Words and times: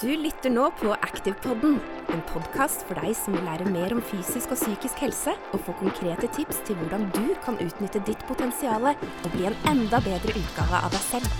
Du 0.00 0.10
lytter 0.12 0.50
nå 0.52 0.66
på 0.76 0.90
Aktivpodden, 0.92 1.78
en 2.12 2.22
podkast 2.28 2.82
for 2.84 2.98
deg 3.00 3.14
som 3.16 3.32
vil 3.32 3.46
lære 3.46 3.64
mer 3.72 3.94
om 3.94 4.02
fysisk 4.04 4.50
og 4.52 4.58
psykisk 4.58 4.98
helse, 5.00 5.32
og 5.56 5.62
få 5.64 5.72
konkrete 5.78 6.28
tips 6.36 6.58
til 6.68 6.76
hvordan 6.76 7.06
du 7.14 7.30
kan 7.46 7.56
utnytte 7.64 8.02
ditt 8.04 8.20
potensial 8.28 8.90
og 8.90 9.30
bli 9.32 9.46
en 9.48 9.56
enda 9.70 10.02
bedre 10.04 10.34
utgave 10.36 10.82
av 10.84 10.92
deg 10.92 11.00
selv. 11.06 11.30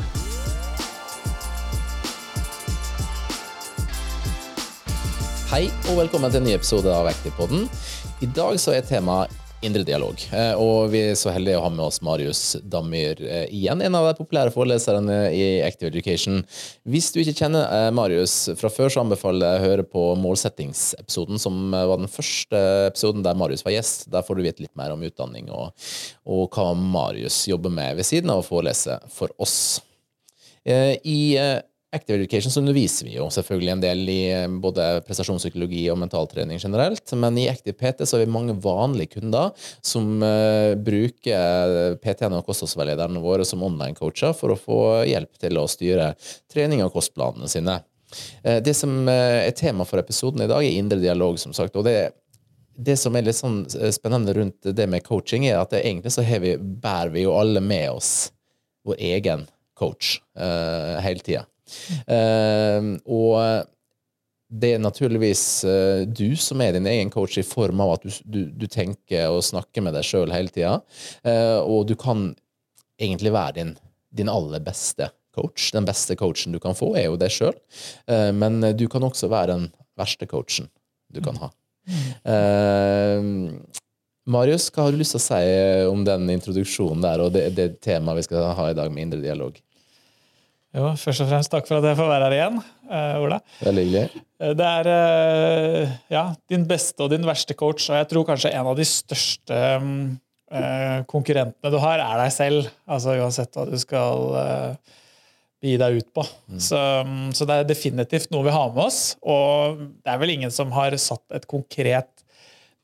Hei 5.53 5.67
og 5.91 6.01
velkommen 6.01 6.33
til 6.33 6.41
en 6.41 6.49
ny 6.49 6.57
episode 6.57 6.97
av 6.97 7.11
Aktivpodden. 7.13 7.69
I 8.25 8.31
dag 8.41 8.57
så 8.63 8.79
er 8.79 8.89
temaet 8.89 9.46
indre 9.65 9.83
dialog. 9.87 10.21
Eh, 10.33 10.53
og 10.61 10.91
vi 10.93 11.01
er 11.11 11.19
så 11.19 11.33
heldige 11.35 11.59
å 11.59 11.65
ha 11.65 11.71
med 11.73 11.85
oss 11.87 12.01
Marius 12.05 12.43
Dammyr 12.65 13.21
eh, 13.25 13.47
igjen, 13.55 13.83
en 13.83 13.97
av 13.99 14.09
de 14.09 14.15
populære 14.19 14.53
foreleserne 14.55 15.17
i 15.35 15.45
Active 15.65 15.91
Education. 15.91 16.43
Hvis 16.89 17.09
du 17.15 17.21
ikke 17.23 17.37
kjenner 17.41 17.65
eh, 17.65 17.89
Marius 17.97 18.35
fra 18.61 18.71
før, 18.73 18.93
så 18.93 19.03
anbefaler 19.03 19.57
jeg 19.57 19.63
å 19.63 19.67
høre 19.71 19.87
på 19.89 20.05
målsettingsepisoden, 20.21 21.41
som 21.43 21.71
var 21.73 21.97
den 22.03 22.13
første 22.13 22.63
episoden 22.91 23.25
der 23.27 23.39
Marius 23.39 23.65
var 23.67 23.77
gjest. 23.77 24.07
Der 24.13 24.27
får 24.27 24.39
du 24.39 24.45
vite 24.47 24.67
litt 24.67 24.75
mer 24.79 24.95
om 24.95 25.05
utdanning 25.07 25.51
og, 25.55 25.73
og 26.29 26.51
hva 26.53 26.71
Marius 26.77 27.45
jobber 27.51 27.73
med 27.73 28.01
ved 28.01 28.09
siden 28.09 28.33
av 28.33 28.43
å 28.43 28.47
forelese 28.47 29.01
for 29.13 29.33
oss. 29.43 29.57
I 30.67 31.37
Active 31.97 32.19
Education 32.19 32.53
så 32.53 32.61
underviser 32.63 33.09
vi 33.09 33.17
jo 33.17 33.29
selvfølgelig 33.33 33.73
en 33.73 33.83
del 33.83 34.03
i 34.13 34.21
eh, 34.33 34.47
både 34.63 34.87
prestasjonspsykologi 35.07 35.87
og 35.93 35.99
mentaltrening 36.03 36.61
generelt, 36.63 37.13
men 37.19 37.41
i 37.41 37.49
Active 37.51 37.77
PT 37.79 38.07
så 38.07 38.17
har 38.17 38.25
vi 38.25 38.33
mange 38.33 38.57
vanlige 38.63 39.17
kunder 39.17 39.53
som 39.85 40.21
uh, 40.23 40.75
bruker 40.79 41.97
PT-ene 42.03 42.41
og 42.41 42.47
kostholdsveilederne 42.49 43.23
våre 43.23 43.47
som 43.49 43.65
online-coacher 43.67 44.37
for 44.37 44.53
å 44.53 44.59
få 44.61 44.81
hjelp 45.09 45.41
til 45.43 45.59
å 45.61 45.67
styre 45.71 46.13
trening 46.53 46.85
og 46.85 46.95
kostplanene 46.95 47.51
sine. 47.51 47.81
Uh, 48.45 48.61
det 48.65 48.77
som 48.79 49.09
er 49.11 49.51
tema 49.57 49.89
for 49.89 50.03
episoden 50.03 50.45
i 50.45 50.51
dag, 50.51 50.63
er 50.63 50.79
indre 50.79 51.01
dialog, 51.03 51.41
som 51.43 51.57
sagt. 51.57 51.77
og 51.77 51.89
det 51.89 52.13
det 52.77 52.99
som 53.01 53.15
er 53.17 53.25
litt 53.25 53.39
sånn 53.39 53.63
spennende 53.95 54.35
rundt 54.37 54.67
det 54.77 54.85
med 54.93 55.01
coaching, 55.07 55.47
er 55.49 55.63
at 55.63 55.73
egentlig 55.79 56.13
så 56.13 56.21
vi, 56.43 56.57
bærer 56.61 57.15
vi 57.15 57.23
jo 57.25 57.33
alle 57.33 57.63
med 57.65 57.89
oss 57.95 58.11
vår 58.85 59.01
egen 59.15 59.47
coach 59.77 60.19
uh, 60.39 61.01
hele 61.05 61.25
tida. 61.25 61.47
Uh, 62.07 62.95
og 63.05 63.67
det 64.47 64.77
er 64.77 64.83
naturligvis 64.83 65.43
uh, 65.67 66.07
du 66.07 66.37
som 66.39 66.61
er 66.63 66.77
din 66.77 66.87
egen 66.87 67.11
coach 67.11 67.39
i 67.41 67.47
form 67.47 67.83
av 67.83 67.97
at 67.97 68.07
du, 68.07 68.13
du, 68.25 68.41
du 68.55 68.67
tenker 68.71 69.33
og 69.33 69.45
snakker 69.45 69.83
med 69.83 69.97
deg 69.97 70.07
sjøl 70.07 70.35
hele 70.35 70.53
tida. 70.55 70.79
Uh, 71.27 71.61
og 71.67 71.87
du 71.91 71.97
kan 71.99 72.31
egentlig 73.03 73.35
være 73.35 73.59
din, 73.59 73.73
din, 74.15 74.31
aller 74.31 74.63
beste 74.65 75.11
coach. 75.37 75.73
Den 75.75 75.89
beste 75.89 76.17
coachen 76.17 76.55
du 76.55 76.61
kan 76.63 76.79
få, 76.79 76.95
er 76.97 77.11
jo 77.11 77.19
deg 77.21 77.35
sjøl. 77.35 77.57
Uh, 78.09 78.31
men 78.37 78.63
du 78.79 78.87
kan 78.93 79.05
også 79.07 79.31
være 79.33 79.57
den 79.57 79.69
verste 79.99 80.29
coachen 80.31 80.71
du 81.13 81.21
kan 81.23 81.39
ha. 81.39 81.53
Marius, 84.27 84.65
hva 84.75 84.89
har 84.89 84.91
du 84.95 84.99
lyst 84.99 85.15
til 85.15 85.21
å 85.21 85.23
si 85.23 85.43
om 85.87 86.01
den 86.05 86.27
introduksjonen 86.33 87.05
der 87.05 87.23
og 87.23 87.31
det, 87.37 87.45
det 87.55 87.69
temaet 87.85 88.19
vi 88.19 88.25
skal 88.27 88.49
ha 88.59 88.65
i 88.73 88.75
dag 88.75 88.91
med 88.91 89.07
indre 89.07 89.21
dialog? 89.23 89.55
Jo, 90.77 90.91
først 91.01 91.23
og 91.25 91.31
fremst 91.31 91.53
takk 91.53 91.69
for 91.69 91.79
at 91.79 91.89
jeg 91.89 91.97
får 91.97 92.11
være 92.11 92.27
her 92.27 92.35
igjen, 92.37 92.57
uh, 92.91 93.23
Ola. 93.25 93.39
Veldig 93.65 93.85
hyggelig. 93.87 94.23
Det 94.59 94.67
er 94.69 94.89
uh, 94.93 95.95
ja, 96.13 96.25
din 96.53 96.67
beste 96.69 97.07
og 97.07 97.15
din 97.15 97.25
verste 97.25 97.57
coach, 97.57 97.87
og 97.89 97.97
jeg 97.97 98.09
tror 98.11 98.27
kanskje 98.29 98.53
en 98.53 98.69
av 98.69 98.77
de 98.77 98.85
største 98.89 99.61
uh, 99.81 100.99
konkurrentene 101.09 101.73
du 101.73 101.79
har, 101.81 102.03
er 102.05 102.21
deg 102.21 102.35
selv. 102.35 102.69
Altså 102.85 103.17
Uansett 103.17 103.57
hva 103.57 103.65
du 103.71 103.79
skal 103.81 104.37
gi 105.65 105.79
deg 105.81 105.97
ut 105.97 106.11
på. 106.15 106.27
Mm. 106.53 106.61
Så, 106.61 106.83
så, 107.33 107.49
det 107.49 107.57
er 107.57 107.73
definitivt 107.73 108.29
noe 108.35 108.45
vi 108.45 108.55
har 108.55 108.69
med 108.77 108.85
oss. 108.85 109.01
Og 109.25 109.81
det 110.05 110.13
er 110.13 110.21
vel 110.21 110.35
ingen 110.37 110.53
som 110.53 110.77
har 110.77 110.95
satt 111.01 111.25
et 111.35 111.49
konkret 111.49 112.13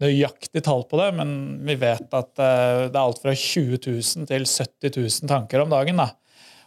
nøyaktig 0.02 0.64
tall 0.64 0.82
på 0.88 0.98
det, 0.98 1.12
men 1.20 1.36
vi 1.62 1.77
vet 1.78 2.08
at 2.16 2.32
det 2.40 2.88
er 2.88 2.98
alt 3.05 3.20
fra 3.22 3.36
20 3.36 3.77
000 3.84 4.27
til 4.33 4.48
70 4.48 4.96
000 4.96 5.30
tanker 5.30 5.62
om 5.62 5.70
dagen. 5.70 6.00
da 6.00 6.08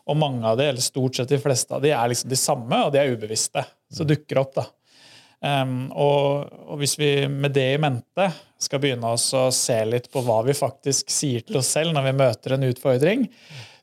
og 0.06 0.18
mange 0.22 0.46
av 0.46 0.58
de, 0.60 0.70
eller 0.70 0.84
stort 0.84 1.18
sett 1.18 1.32
de 1.32 1.42
fleste 1.42 1.74
av 1.76 1.84
de, 1.84 1.92
er 1.96 2.10
liksom 2.12 2.30
de 2.30 2.38
samme, 2.40 2.82
og 2.86 2.94
de 2.94 3.02
er 3.02 3.14
ubevisste. 3.16 3.64
Så 3.94 4.06
dukker 4.08 4.42
opp, 4.42 4.54
da. 4.58 4.66
Um, 5.46 5.92
og, 5.92 6.48
og, 6.66 6.76
hvis 6.80 6.96
vi 6.98 7.10
med 7.30 7.54
det 7.54 7.68
i 7.76 7.82
mente 7.82 8.30
skal 8.62 8.82
begynne 8.82 9.12
oss 9.14 9.28
å 9.38 9.50
se 9.54 9.76
litt 9.86 10.08
på 10.14 10.24
hva 10.26 10.40
vi 10.48 10.56
faktisk 10.58 11.12
sier 11.12 11.44
til 11.46 11.60
oss 11.60 11.74
selv 11.76 11.94
når 11.94 12.08
vi 12.08 12.14
møter 12.22 12.56
en 12.56 12.66
utfordring, 12.66 13.28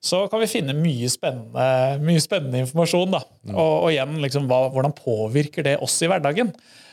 så 0.03 0.25
kan 0.31 0.43
vi 0.43 0.51
finne 0.51 0.75
mye 0.75 1.11
spennende, 1.13 1.67
mye 2.03 2.23
spennende 2.23 2.65
informasjon. 2.65 3.15
da. 3.15 3.23
Mm. 3.47 3.55
Og, 3.55 3.75
og, 3.77 3.89
igjen, 3.93 4.17
liksom, 4.25 4.49
hva, 4.51 4.65
hvordan 4.75 4.95
påvirker 4.97 5.69
det 5.69 5.77
oss 5.85 6.01
i 6.03 6.11
hverdagen? 6.11 6.51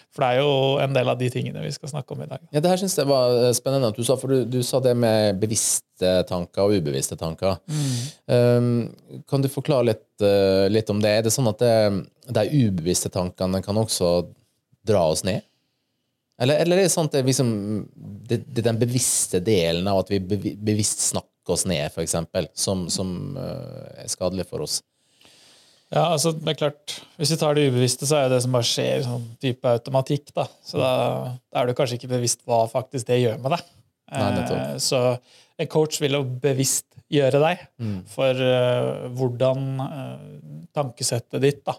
For 0.10 0.26
det 0.26 0.30
er 0.30 0.42
jo 0.42 0.54
en 0.82 0.96
del 0.96 1.12
av 1.12 1.20
de 1.20 1.28
tingene 1.30 1.62
vi 1.62 1.72
skal 1.74 1.92
snakke 1.92 2.16
om 2.16 2.24
i 2.26 2.30
dag. 2.30 2.42
Ja, 2.50 2.62
Det 2.64 2.72
her 2.72 2.82
synes 2.82 2.98
jeg 2.98 3.10
var 3.10 3.36
eh, 3.44 3.52
spennende 3.58 3.92
at 3.92 4.00
du 4.00 4.06
sa, 4.06 4.18
for 4.18 4.32
du, 4.34 4.42
du 4.50 4.64
sa 4.66 4.82
det 4.82 4.96
med 4.98 5.38
bevisste 5.42 6.14
tanker 6.30 6.66
og 6.66 6.80
ubevisste 6.80 7.18
tanker. 7.20 7.60
Mm. 7.70 7.92
Um, 8.34 9.22
kan 9.30 9.44
du 9.44 9.50
forklare 9.54 9.92
litt, 9.92 10.08
uh, 10.24 10.66
litt, 10.72 10.90
om 10.90 11.02
det? 11.04 11.14
Er 11.14 11.28
det 11.28 11.36
sånn 11.36 11.52
at 11.52 11.62
de 11.62 12.46
ubevisste 12.50 13.12
tankene 13.14 13.62
kan 13.66 13.78
også 13.78 14.14
dra 14.88 15.06
oss 15.12 15.26
ned? 15.28 15.46
Eller, 16.40 16.64
eller 16.64 16.80
er 16.80 16.88
det 16.88 16.94
sånn 16.94 17.10
at 17.10 17.18
det, 17.18 17.26
liksom, 17.28 17.50
det, 18.30 18.42
det, 18.48 18.62
er 18.62 18.70
den 18.72 18.80
bevisste 18.80 19.42
delen 19.44 19.90
av 19.92 20.06
at 20.06 20.14
vi 20.14 20.22
bevisst 20.24 21.04
snakker 21.12 21.54
oss 21.54 21.66
ned, 21.68 21.92
f.eks., 21.92 22.16
som, 22.58 22.88
som 22.94 23.12
uh, 23.36 23.90
er 24.00 24.10
skadelig 24.10 24.48
for 24.50 24.64
oss? 24.66 24.80
Ja, 25.90 26.12
altså, 26.14 26.36
det 26.38 26.52
er 26.52 26.58
klart, 26.58 27.00
Hvis 27.18 27.32
vi 27.34 27.40
tar 27.42 27.58
det 27.58 27.66
ubevisste, 27.72 28.06
så 28.06 28.20
er 28.20 28.28
det 28.28 28.38
det 28.38 28.44
som 28.46 28.54
bare 28.54 28.68
skjer 28.70 29.04
sånn 29.08 29.26
type 29.42 29.72
automatikk. 29.74 30.30
da. 30.36 30.46
Så 30.66 30.78
da, 30.78 30.92
da, 31.50 31.62
er 31.62 31.70
du 31.70 31.76
kanskje 31.78 31.98
ikke 31.98 32.14
bevisst 32.14 32.46
hva 32.46 32.62
faktisk 32.70 33.10
det 33.10 33.22
gjør 33.24 33.40
med 33.42 33.56
deg. 33.58 33.64
Nei, 34.10 34.30
eh, 34.44 34.76
så 34.82 35.02
en 35.60 35.70
coach 35.70 36.00
vil 36.02 36.18
jo 36.18 36.24
bevisst 36.42 36.88
gjøre 37.10 37.42
deg 37.42 37.62
mm. 37.82 37.98
for 38.10 38.38
uh, 38.38 39.08
hvordan 39.18 39.64
uh, 39.82 40.18
tankesettet 40.78 41.42
ditt 41.42 41.64
da, 41.66 41.74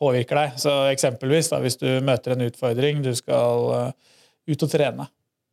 påvirker 0.00 0.40
deg. 0.40 0.54
Så 0.60 0.72
eksempelvis 0.92 1.52
da, 1.52 1.60
hvis 1.64 1.76
du 1.80 1.88
møter 2.04 2.34
en 2.34 2.46
utfordring, 2.48 3.02
du 3.04 3.12
skal 3.16 3.68
uh, 3.68 4.14
ut 4.48 4.64
og 4.64 4.72
trene. 4.72 5.08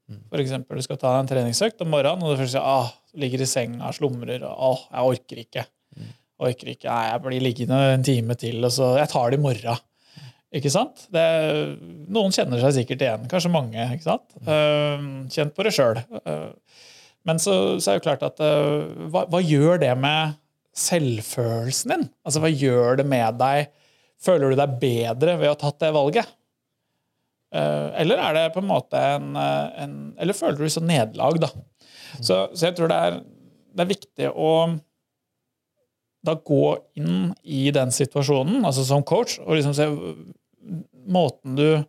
Mm. 0.10 0.22
For 0.32 0.44
eksempel, 0.44 0.80
du 0.80 0.88
skal 0.88 1.02
ta 1.04 1.18
en 1.20 1.28
treningsøkt 1.30 1.84
om 1.84 1.92
morgenen, 1.92 2.24
og 2.24 2.32
du 2.32 2.42
først 2.42 2.56
sier 2.56 2.64
ah, 2.64 2.88
ligger 3.20 3.44
i 3.44 3.50
senga, 3.50 3.92
slumrer 3.96 4.48
ah, 4.48 4.88
jeg 4.88 5.12
orker 5.14 5.44
ikke 5.44 5.68
orker 6.40 6.74
ikke, 6.74 6.88
nei, 6.88 7.06
jeg 7.10 7.22
blir 7.26 7.44
liggende 7.44 7.80
en 7.94 8.06
time 8.06 8.36
til, 8.40 8.60
og 8.64 8.74
så 8.74 8.94
jeg 9.00 9.12
tar 9.12 9.32
det 9.32 9.40
i 9.40 9.44
morgen. 9.44 9.86
Ikke 10.56 10.72
sant? 10.74 11.04
Det, 11.14 11.24
noen 12.10 12.34
kjenner 12.34 12.62
seg 12.64 12.80
sikkert 12.80 13.04
igjen, 13.06 13.28
kanskje 13.30 13.52
mange. 13.54 13.84
ikke 13.94 14.08
sant? 14.08 14.32
Uh, 14.48 15.28
kjent 15.30 15.54
på 15.54 15.66
det 15.66 15.74
sjøl. 15.76 16.00
Uh, 16.26 16.50
men 17.28 17.42
så, 17.42 17.54
så, 17.78 17.92
er 17.92 17.98
det 17.98 18.00
jo 18.00 18.06
klart 18.08 18.26
at 18.26 18.42
uh, 18.42 19.10
hva, 19.14 19.28
hva, 19.30 19.44
gjør 19.46 19.82
det 19.84 19.92
med 20.00 20.40
selvfølelsen 20.80 21.94
din? 21.94 22.08
Altså, 22.26 22.42
Hva 22.42 22.50
gjør 22.50 23.02
det 23.02 23.06
med 23.10 23.38
deg? 23.42 23.70
Føler 24.20 24.52
du 24.52 24.58
deg 24.60 24.76
bedre 24.82 25.38
ved 25.38 25.52
å 25.52 25.54
ha 25.54 25.62
tatt 25.68 25.82
det 25.86 25.96
valget? 25.96 26.36
eller 27.50 28.20
er 28.22 28.36
det 28.36 28.42
på 28.54 28.62
en 28.62 28.68
måte 28.70 29.00
en, 29.02 29.32
en 29.34 29.94
Eller 30.22 30.38
føler 30.38 30.60
du 30.62 30.70
så 30.70 30.84
nederlag, 30.86 31.40
da? 31.42 31.48
Så, 32.20 32.36
så, 32.54 32.68
jeg 32.68 32.76
tror 32.78 32.92
det 32.92 33.00
er, 33.08 33.16
det 33.74 33.82
er 33.82 33.90
viktig 33.90 34.28
å 34.30 34.52
da 36.26 36.36
gå 36.36 36.74
inn 37.00 37.30
i 37.44 37.70
den 37.76 37.94
situasjonen, 37.96 38.64
altså 38.68 38.84
som 38.88 39.06
coach, 39.08 39.40
og 39.46 39.58
liksom 39.58 39.76
se 39.78 39.90
Måten 41.10 41.56
du 41.58 41.80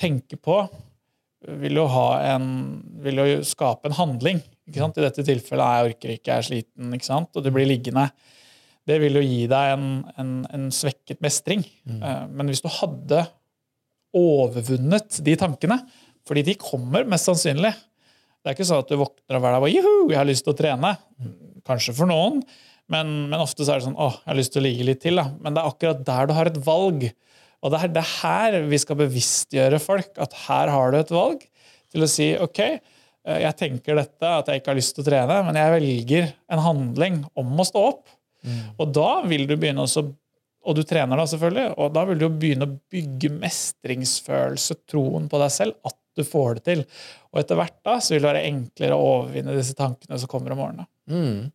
tenker 0.00 0.38
på, 0.40 0.54
vil 1.60 1.76
jo, 1.76 1.86
en, 2.24 2.46
vil 3.04 3.18
jo 3.20 3.40
skape 3.44 3.90
en 3.90 3.96
handling. 3.98 4.38
ikke 4.68 4.80
sant? 4.80 4.96
I 4.96 5.04
dette 5.04 5.24
tilfellet 5.26 5.64
er 5.64 5.74
jeg 5.74 5.90
orker 5.90 6.12
ikke, 6.14 6.30
jeg 6.30 6.36
er 6.36 6.46
sliten, 6.46 6.94
ikke 6.96 7.08
sant? 7.08 7.34
og 7.36 7.44
du 7.44 7.50
blir 7.52 7.68
liggende. 7.68 8.06
Det 8.88 8.96
vil 9.02 9.18
jo 9.18 9.24
gi 9.24 9.42
deg 9.50 9.74
en, 9.74 9.90
en, 10.22 10.32
en 10.48 10.70
svekket 10.72 11.20
mestring. 11.24 11.66
Mm. 11.84 12.00
Eh, 12.00 12.22
men 12.38 12.48
hvis 12.52 12.64
du 12.64 12.70
hadde 12.72 13.26
overvunnet 14.16 15.20
de 15.26 15.36
tankene, 15.38 15.80
fordi 16.26 16.46
de 16.48 16.56
kommer 16.60 17.06
mest 17.08 17.28
sannsynlig 17.28 17.70
Det 18.40 18.50
er 18.50 18.56
ikke 18.56 18.66
sånn 18.68 18.82
at 18.82 18.90
du 18.90 18.98
våkner 19.00 19.36
og 19.36 19.44
er 19.44 19.54
der 19.54 19.64
og 19.64 19.70
'juhu, 19.72 20.10
jeg 20.10 20.18
har 20.18 20.28
lyst 20.28 20.46
til 20.46 20.54
å 20.54 20.56
trene'. 20.56 20.96
Mm. 21.20 21.32
Kanskje 21.66 21.92
for 21.96 22.08
noen. 22.08 22.40
Men, 22.90 23.10
men, 23.30 23.38
ofte 23.42 23.64
så 23.64 23.74
er 23.74 23.80
det 23.80 23.86
sånn 23.86 23.98
åh, 23.98 24.16
jeg 24.18 24.32
har 24.32 24.38
lyst 24.38 24.54
til 24.54 24.62
å 24.62 24.66
ligge 24.66 24.86
litt 24.88 25.02
til. 25.04 25.20
da. 25.20 25.28
Men 25.38 25.56
det 25.56 25.62
er 25.62 25.72
akkurat 25.72 26.06
der 26.06 26.30
du 26.30 26.34
har 26.36 26.50
et 26.50 26.62
valg. 26.66 27.04
Og 27.60 27.72
det 27.72 27.80
er, 27.80 27.92
det 27.94 28.02
er 28.02 28.14
her 28.20 28.56
vi 28.70 28.80
skal 28.80 28.98
bevisstgjøre 29.02 29.82
folk, 29.82 30.14
at 30.22 30.38
her 30.46 30.72
har 30.72 30.92
du 30.92 31.00
et 31.00 31.12
valg 31.14 31.44
til 31.90 32.06
å 32.06 32.08
si 32.08 32.30
ok, 32.40 32.60
eh, 32.64 33.40
jeg 33.44 33.58
tenker 33.58 33.98
dette, 33.98 34.30
at 34.30 34.48
jeg 34.48 34.62
ikke 34.62 34.72
har 34.72 34.78
lyst 34.78 34.96
til 34.96 35.04
å 35.04 35.10
trene, 35.10 35.42
men 35.46 35.58
jeg 35.58 35.74
velger 35.74 36.32
en 36.50 36.64
handling 36.64 37.20
om 37.38 37.52
å 37.60 37.66
stå 37.68 37.84
opp. 37.90 38.06
Mm. 38.46 38.62
Og 38.80 38.94
da 38.96 39.10
vil 39.28 39.44
du 39.50 39.56
begynne 39.58 39.84
også 39.84 40.06
og 40.60 40.76
du 40.76 40.82
trener 40.84 41.16
da, 41.16 41.24
selvfølgelig, 41.28 41.70
og 41.80 41.92
da 41.96 42.02
vil 42.08 42.18
du 42.20 42.26
begynne 42.28 42.66
å 42.68 42.74
bygge 42.92 43.30
mestringsfølelse, 43.32 44.76
troen 44.90 45.28
på 45.30 45.40
deg 45.40 45.54
selv, 45.54 45.78
at 45.88 45.96
du 46.18 46.24
får 46.26 46.58
det 46.58 46.64
til. 46.66 46.82
Og 47.32 47.40
etter 47.40 47.56
hvert 47.56 47.78
da 47.86 47.96
så 48.02 48.12
vil 48.12 48.20
det 48.20 48.28
være 48.28 48.44
enklere 48.50 48.98
å 48.98 49.06
overvinne 49.14 49.56
disse 49.56 49.76
tankene 49.78 50.18
som 50.20 50.30
kommer 50.30 50.52
om 50.52 50.60
morgenen. 50.60 50.90
Mm. 51.08 51.48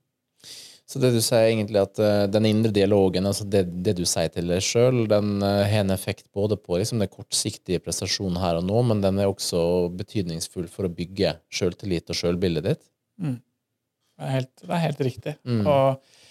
Så 0.86 1.00
det 1.02 1.10
du 1.16 1.22
sier 1.24 1.48
egentlig 1.50 1.80
at 1.82 1.98
uh, 1.98 2.28
den 2.30 2.46
indre 2.46 2.70
dialogen, 2.74 3.26
altså 3.26 3.48
det, 3.50 3.64
det 3.86 3.96
du 3.98 4.04
sier 4.06 4.30
til 4.30 4.52
deg 4.52 4.62
sjøl, 4.62 5.08
den 5.10 5.40
uh, 5.42 5.64
har 5.66 5.82
en 5.82 5.94
effekt 5.96 6.28
både 6.36 6.60
på 6.62 6.78
liksom, 6.78 7.02
den 7.02 7.10
kortsiktige 7.10 7.82
prestasjonen 7.82 8.38
her 8.42 8.60
og 8.60 8.68
nå, 8.68 8.84
men 8.92 9.02
den 9.02 9.18
er 9.22 9.32
også 9.32 9.64
betydningsfull 9.98 10.70
for 10.70 10.86
å 10.86 10.94
bygge 10.94 11.34
sjøltillit 11.50 12.14
og 12.14 12.20
sjølbildet 12.20 12.70
ditt? 12.70 12.84
Mm. 13.18 13.40
Det, 13.40 14.28
er 14.28 14.36
helt, 14.36 14.54
det, 14.62 14.70
er 14.70 14.84
helt, 14.84 15.04
riktig. 15.10 15.36
Mm. 15.42 15.66
Og, 15.66 16.22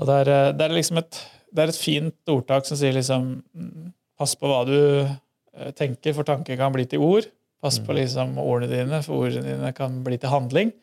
og 0.00 0.10
det, 0.10 0.18
er, 0.24 0.32
eh, 0.34 0.50
det, 0.56 0.66
er, 0.66 0.76
liksom 0.80 0.98
et, 1.04 1.22
det 1.54 1.62
er 1.62 1.72
et 1.72 1.82
fint 1.86 2.34
ordtak 2.34 2.66
som 2.68 2.80
sier 2.80 2.96
liksom 2.96 3.32
Pass 4.20 4.34
på 4.36 4.50
hva 4.50 4.66
du 4.68 4.76
tenker, 5.78 6.12
for 6.12 6.28
tanker 6.28 6.58
kan 6.60 6.74
bli 6.74 6.84
til 6.84 7.00
ord. 7.00 7.24
Pass 7.64 7.78
på 7.80 7.94
mm. 7.94 7.96
liksom 7.96 8.34
ordene 8.42 8.68
dine, 8.68 8.98
for 9.06 9.24
ordene 9.24 9.46
dine 9.46 9.70
kan 9.72 9.94
bli 10.04 10.18
til 10.20 10.28
handling. 10.28 10.74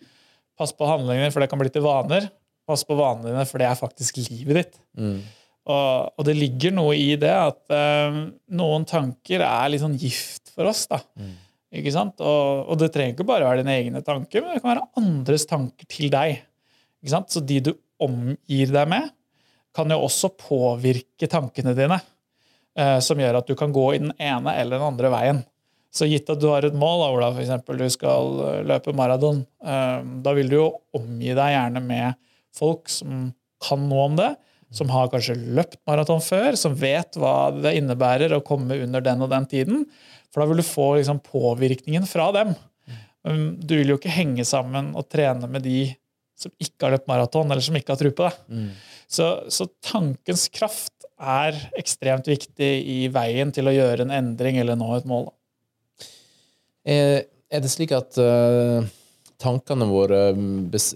Pass 0.58 0.74
på 0.74 0.88
handlingene, 0.90 1.30
for 1.30 1.44
det 1.44 1.52
kan 1.52 1.62
bli 1.62 1.70
til 1.70 1.86
vaner. 1.86 2.26
Pass 2.68 2.84
på 2.84 2.98
vanene 3.00 3.32
dine, 3.32 3.48
for 3.48 3.62
det 3.62 3.70
er 3.70 3.80
faktisk 3.80 4.20
livet 4.20 4.60
ditt. 4.60 4.80
Mm. 5.00 5.20
Og, 5.68 6.14
og, 6.16 6.24
det 6.28 6.36
ligger 6.38 6.76
noe 6.76 6.96
i 6.96 7.10
det 7.20 7.34
at 7.34 7.60
um, 8.08 8.22
noen 8.56 8.88
tanker 8.88 9.44
er 9.44 9.72
litt 9.72 9.84
sånn 9.84 9.98
gift 10.00 10.54
for 10.54 10.70
oss. 10.70 10.86
da. 10.92 11.02
Mm. 11.20 11.34
Ikke 11.82 11.92
sant? 11.92 12.24
Og, 12.24 12.64
og, 12.64 12.78
det 12.80 12.94
trenger 12.94 13.16
ikke 13.16 13.28
bare 13.28 13.48
være 13.50 13.64
dine 13.64 13.76
egne 13.76 14.04
tanker, 14.06 14.44
men 14.44 14.56
det 14.56 14.64
kan 14.64 14.74
være 14.74 14.88
andres 15.02 15.48
tanker 15.50 15.90
til 15.92 16.12
deg. 16.14 16.40
Ikke 17.04 17.14
sant? 17.18 17.32
Så 17.34 17.44
de 17.44 17.60
du 17.68 17.74
omgir 18.04 18.72
deg 18.72 18.88
med, 18.92 19.12
kan 19.76 19.92
jo 19.92 20.00
også 20.06 20.32
påvirke 20.40 21.30
tankene 21.30 21.76
dine. 21.78 22.00
Uh, 22.78 23.00
som 23.02 23.18
gjør 23.20 23.40
at 23.40 23.48
du 23.50 23.56
kan 23.58 23.72
gå 23.74 23.88
i 23.96 24.02
den 24.04 24.12
ene 24.22 24.54
eller 24.54 24.78
den 24.78 24.92
andre 24.92 25.10
veien. 25.10 25.40
Så 25.94 26.06
gitt 26.06 26.30
at 26.30 26.40
du 26.40 26.46
har 26.52 26.66
et 26.68 26.76
mål, 26.78 27.02
da, 27.02 27.08
Ola, 27.16 27.30
eksempel, 27.42 27.80
du 27.82 27.90
skal 27.90 28.36
uh, 28.38 28.60
løpe 28.68 28.94
maraton, 28.96 29.42
uh, 29.66 30.00
da 30.24 30.34
vil 30.38 30.52
du 30.52 30.60
jo 30.60 30.68
omgi 30.96 31.34
deg 31.34 31.56
gjerne 31.56 31.82
med 31.84 32.20
folk 32.58 32.92
som 32.92 33.30
kan 33.64 33.88
noe 33.90 34.10
om 34.10 34.18
det, 34.20 34.32
som 34.74 34.90
har 34.92 35.10
kanskje 35.12 35.38
løpt 35.56 35.80
maraton 35.88 36.22
før, 36.24 36.58
som 36.60 36.76
vet 36.78 37.16
hva 37.20 37.50
det 37.56 37.78
innebærer 37.80 38.36
å 38.36 38.44
komme 38.46 38.76
under 38.84 39.04
den 39.04 39.24
og 39.24 39.32
den 39.32 39.48
tiden. 39.50 39.86
For 40.32 40.44
da 40.44 40.50
vil 40.50 40.62
du 40.62 40.68
få 40.68 40.90
liksom, 40.98 41.22
påvirkningen 41.24 42.08
fra 42.10 42.30
dem. 42.36 42.52
Du 43.24 43.74
vil 43.78 43.94
jo 43.94 43.98
ikke 44.00 44.14
henge 44.14 44.44
sammen 44.48 44.94
og 44.98 45.08
trene 45.12 45.50
med 45.52 45.66
de 45.66 45.88
som 46.38 46.52
ikke 46.62 46.86
har 46.86 46.94
løpt 46.94 47.08
maraton, 47.10 47.50
eller 47.50 47.66
som 47.66 47.78
ikke 47.80 47.96
har 47.96 48.02
tro 48.02 48.12
på 48.14 48.28
det. 48.28 48.36
Mm. 48.54 48.68
Så, 49.10 49.30
så, 49.50 49.66
tankens 49.82 50.46
kraft 50.54 51.08
er 51.18 51.56
ekstremt 51.80 52.28
viktig 52.30 52.70
i 52.92 53.00
veien 53.10 53.50
til 53.56 53.72
å 53.72 53.74
gjøre 53.74 54.06
en 54.06 54.14
endring 54.14 54.60
eller 54.62 54.78
nå 54.78 54.92
et 55.00 55.08
mål. 55.10 55.32
Er, 56.88 57.26
er 57.50 57.64
det 57.64 57.72
slik 57.74 57.96
at 57.96 58.20
uh 58.22 58.86
tankene 59.42 59.88
våre 59.90 60.22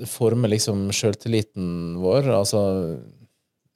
former 0.09 0.51
liksom 0.53 0.87
sjøltilliten 0.95 1.99
vår? 2.01 2.29
Altså 2.35 2.61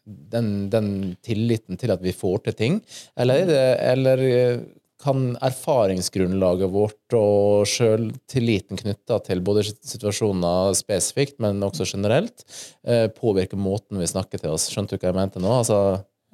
den, 0.05 0.69
den, 0.69 0.89
tilliten 1.25 1.79
til 1.81 1.93
at 1.95 2.01
vi 2.03 2.13
får 2.15 2.45
til 2.45 2.57
ting? 2.57 2.81
Eller, 3.17 3.45
det, 3.49 3.61
eller 3.81 4.25
eh, 4.25 4.65
kan 5.01 5.35
erfaringsgrunnlaget 5.43 6.71
vårt 6.73 7.15
og 7.17 7.65
sjøltilliten 7.69 8.79
knytta 8.79 9.19
til 9.25 9.41
både 9.45 9.65
situasjoner 9.67 10.75
spesifikt, 10.77 11.37
men 11.43 11.63
også 11.65 11.87
generelt, 11.89 12.45
eh, 12.87 13.07
påvirke 13.13 13.57
måten 13.59 14.01
vi 14.01 14.09
snakker 14.09 14.41
til 14.41 14.55
oss? 14.55 14.69
Skjønte 14.71 14.95
du 14.95 15.01
hva 15.01 15.11
jeg 15.11 15.19
mente 15.19 15.41
nå? 15.43 15.51
Altså, 15.61 15.81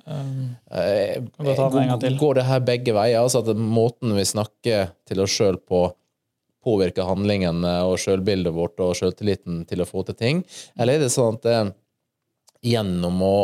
um, 0.06 0.51
går, 1.39 2.19
går 2.19 2.39
det 2.39 2.48
her 2.51 2.68
begge 2.68 2.95
veier? 2.95 3.24
Altså 3.24 3.44
at 3.44 3.56
måten 3.56 4.16
vi 4.18 4.27
snakker 4.27 4.94
til 5.07 5.24
oss 5.24 5.36
sjøl 5.36 5.60
på, 5.60 5.88
påvirke 6.63 7.06
handlingene 7.08 7.78
og 7.88 7.98
sjølbildet 8.02 8.54
vårt 8.56 8.81
og 8.84 8.96
sjøltilliten 9.00 9.63
til 9.69 9.84
å 9.84 9.90
få 9.90 10.06
til 10.08 10.18
ting? 10.19 10.44
Eller 10.78 11.00
er 11.00 11.06
det 11.06 11.13
sånn 11.13 11.40
at 11.40 11.48
det, 11.48 11.58
gjennom 12.62 13.22
å 13.25 13.36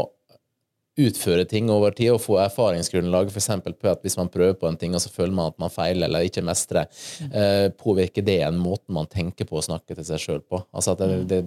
utføre 0.97 1.45
ting 1.45 1.69
over 1.69 1.93
tid 1.93 2.15
og 2.15 2.21
få 2.23 2.39
erfaringsgrunnlag, 2.41 3.29
f.eks. 3.29 3.51
på 3.67 3.91
at 3.91 4.01
hvis 4.05 4.17
man 4.17 4.31
prøver 4.33 4.57
på 4.57 4.69
en 4.69 4.79
ting 4.79 4.95
og 4.97 5.03
så 5.03 5.11
føler 5.13 5.35
man 5.37 5.51
at 5.51 5.59
man 5.61 5.73
feiler 5.73 6.09
eller 6.09 6.25
ikke 6.25 6.45
mestrer, 6.45 6.89
eh, 7.29 7.67
påvirker 7.77 8.25
det 8.25 8.39
en 8.47 8.57
måte 8.57 8.93
man 8.93 9.09
tenker 9.09 9.45
på 9.45 9.59
å 9.59 9.65
snakke 9.65 9.93
til 9.93 10.07
seg 10.07 10.23
sjøl 10.23 10.41
på? 10.41 10.63
Altså 10.73 10.95
at 10.95 11.03
det, 11.03 11.09
mm. 11.13 11.27
det, 11.29 11.41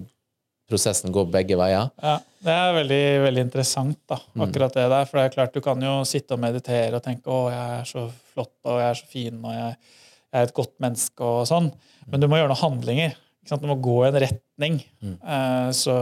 prosessen 0.71 1.11
går 1.15 1.27
begge 1.35 1.59
veier? 1.59 1.91
Ja, 1.99 2.19
Det 2.41 2.53
er 2.55 2.77
veldig, 2.77 3.05
veldig 3.27 3.43
interessant, 3.49 3.99
da, 4.09 4.21
mm. 4.33 4.45
akkurat 4.47 4.77
det 4.79 4.87
der. 4.93 5.09
For 5.09 5.19
det 5.19 5.25
er 5.27 5.35
klart 5.35 5.57
du 5.57 5.65
kan 5.65 5.83
jo 5.83 5.97
sitte 6.09 6.37
og 6.37 6.45
meditere 6.45 6.95
og 6.97 7.03
tenke 7.05 7.27
'Å, 7.27 7.41
jeg 7.51 7.81
er 7.81 7.89
så 7.91 8.07
flott, 8.33 8.55
og 8.65 8.79
jeg 8.79 8.87
er 8.87 9.01
så 9.01 9.11
fin', 9.11 9.43
og 9.43 9.57
jeg 9.57 9.99
jeg 10.31 10.39
er 10.39 10.49
et 10.49 10.57
godt 10.57 10.77
menneske 10.83 11.27
og 11.27 11.49
sånn. 11.51 11.71
Men 12.11 12.23
du 12.23 12.29
må 12.31 12.39
gjøre 12.39 12.53
noen 12.53 12.63
handlinger. 12.63 13.17
Du 13.51 13.67
må 13.67 13.77
gå 13.83 13.97
i 14.05 14.09
en 14.11 14.21
retning. 14.23 14.81
Mm. 15.03 15.17
Uh, 15.25 15.71
så, 15.75 15.95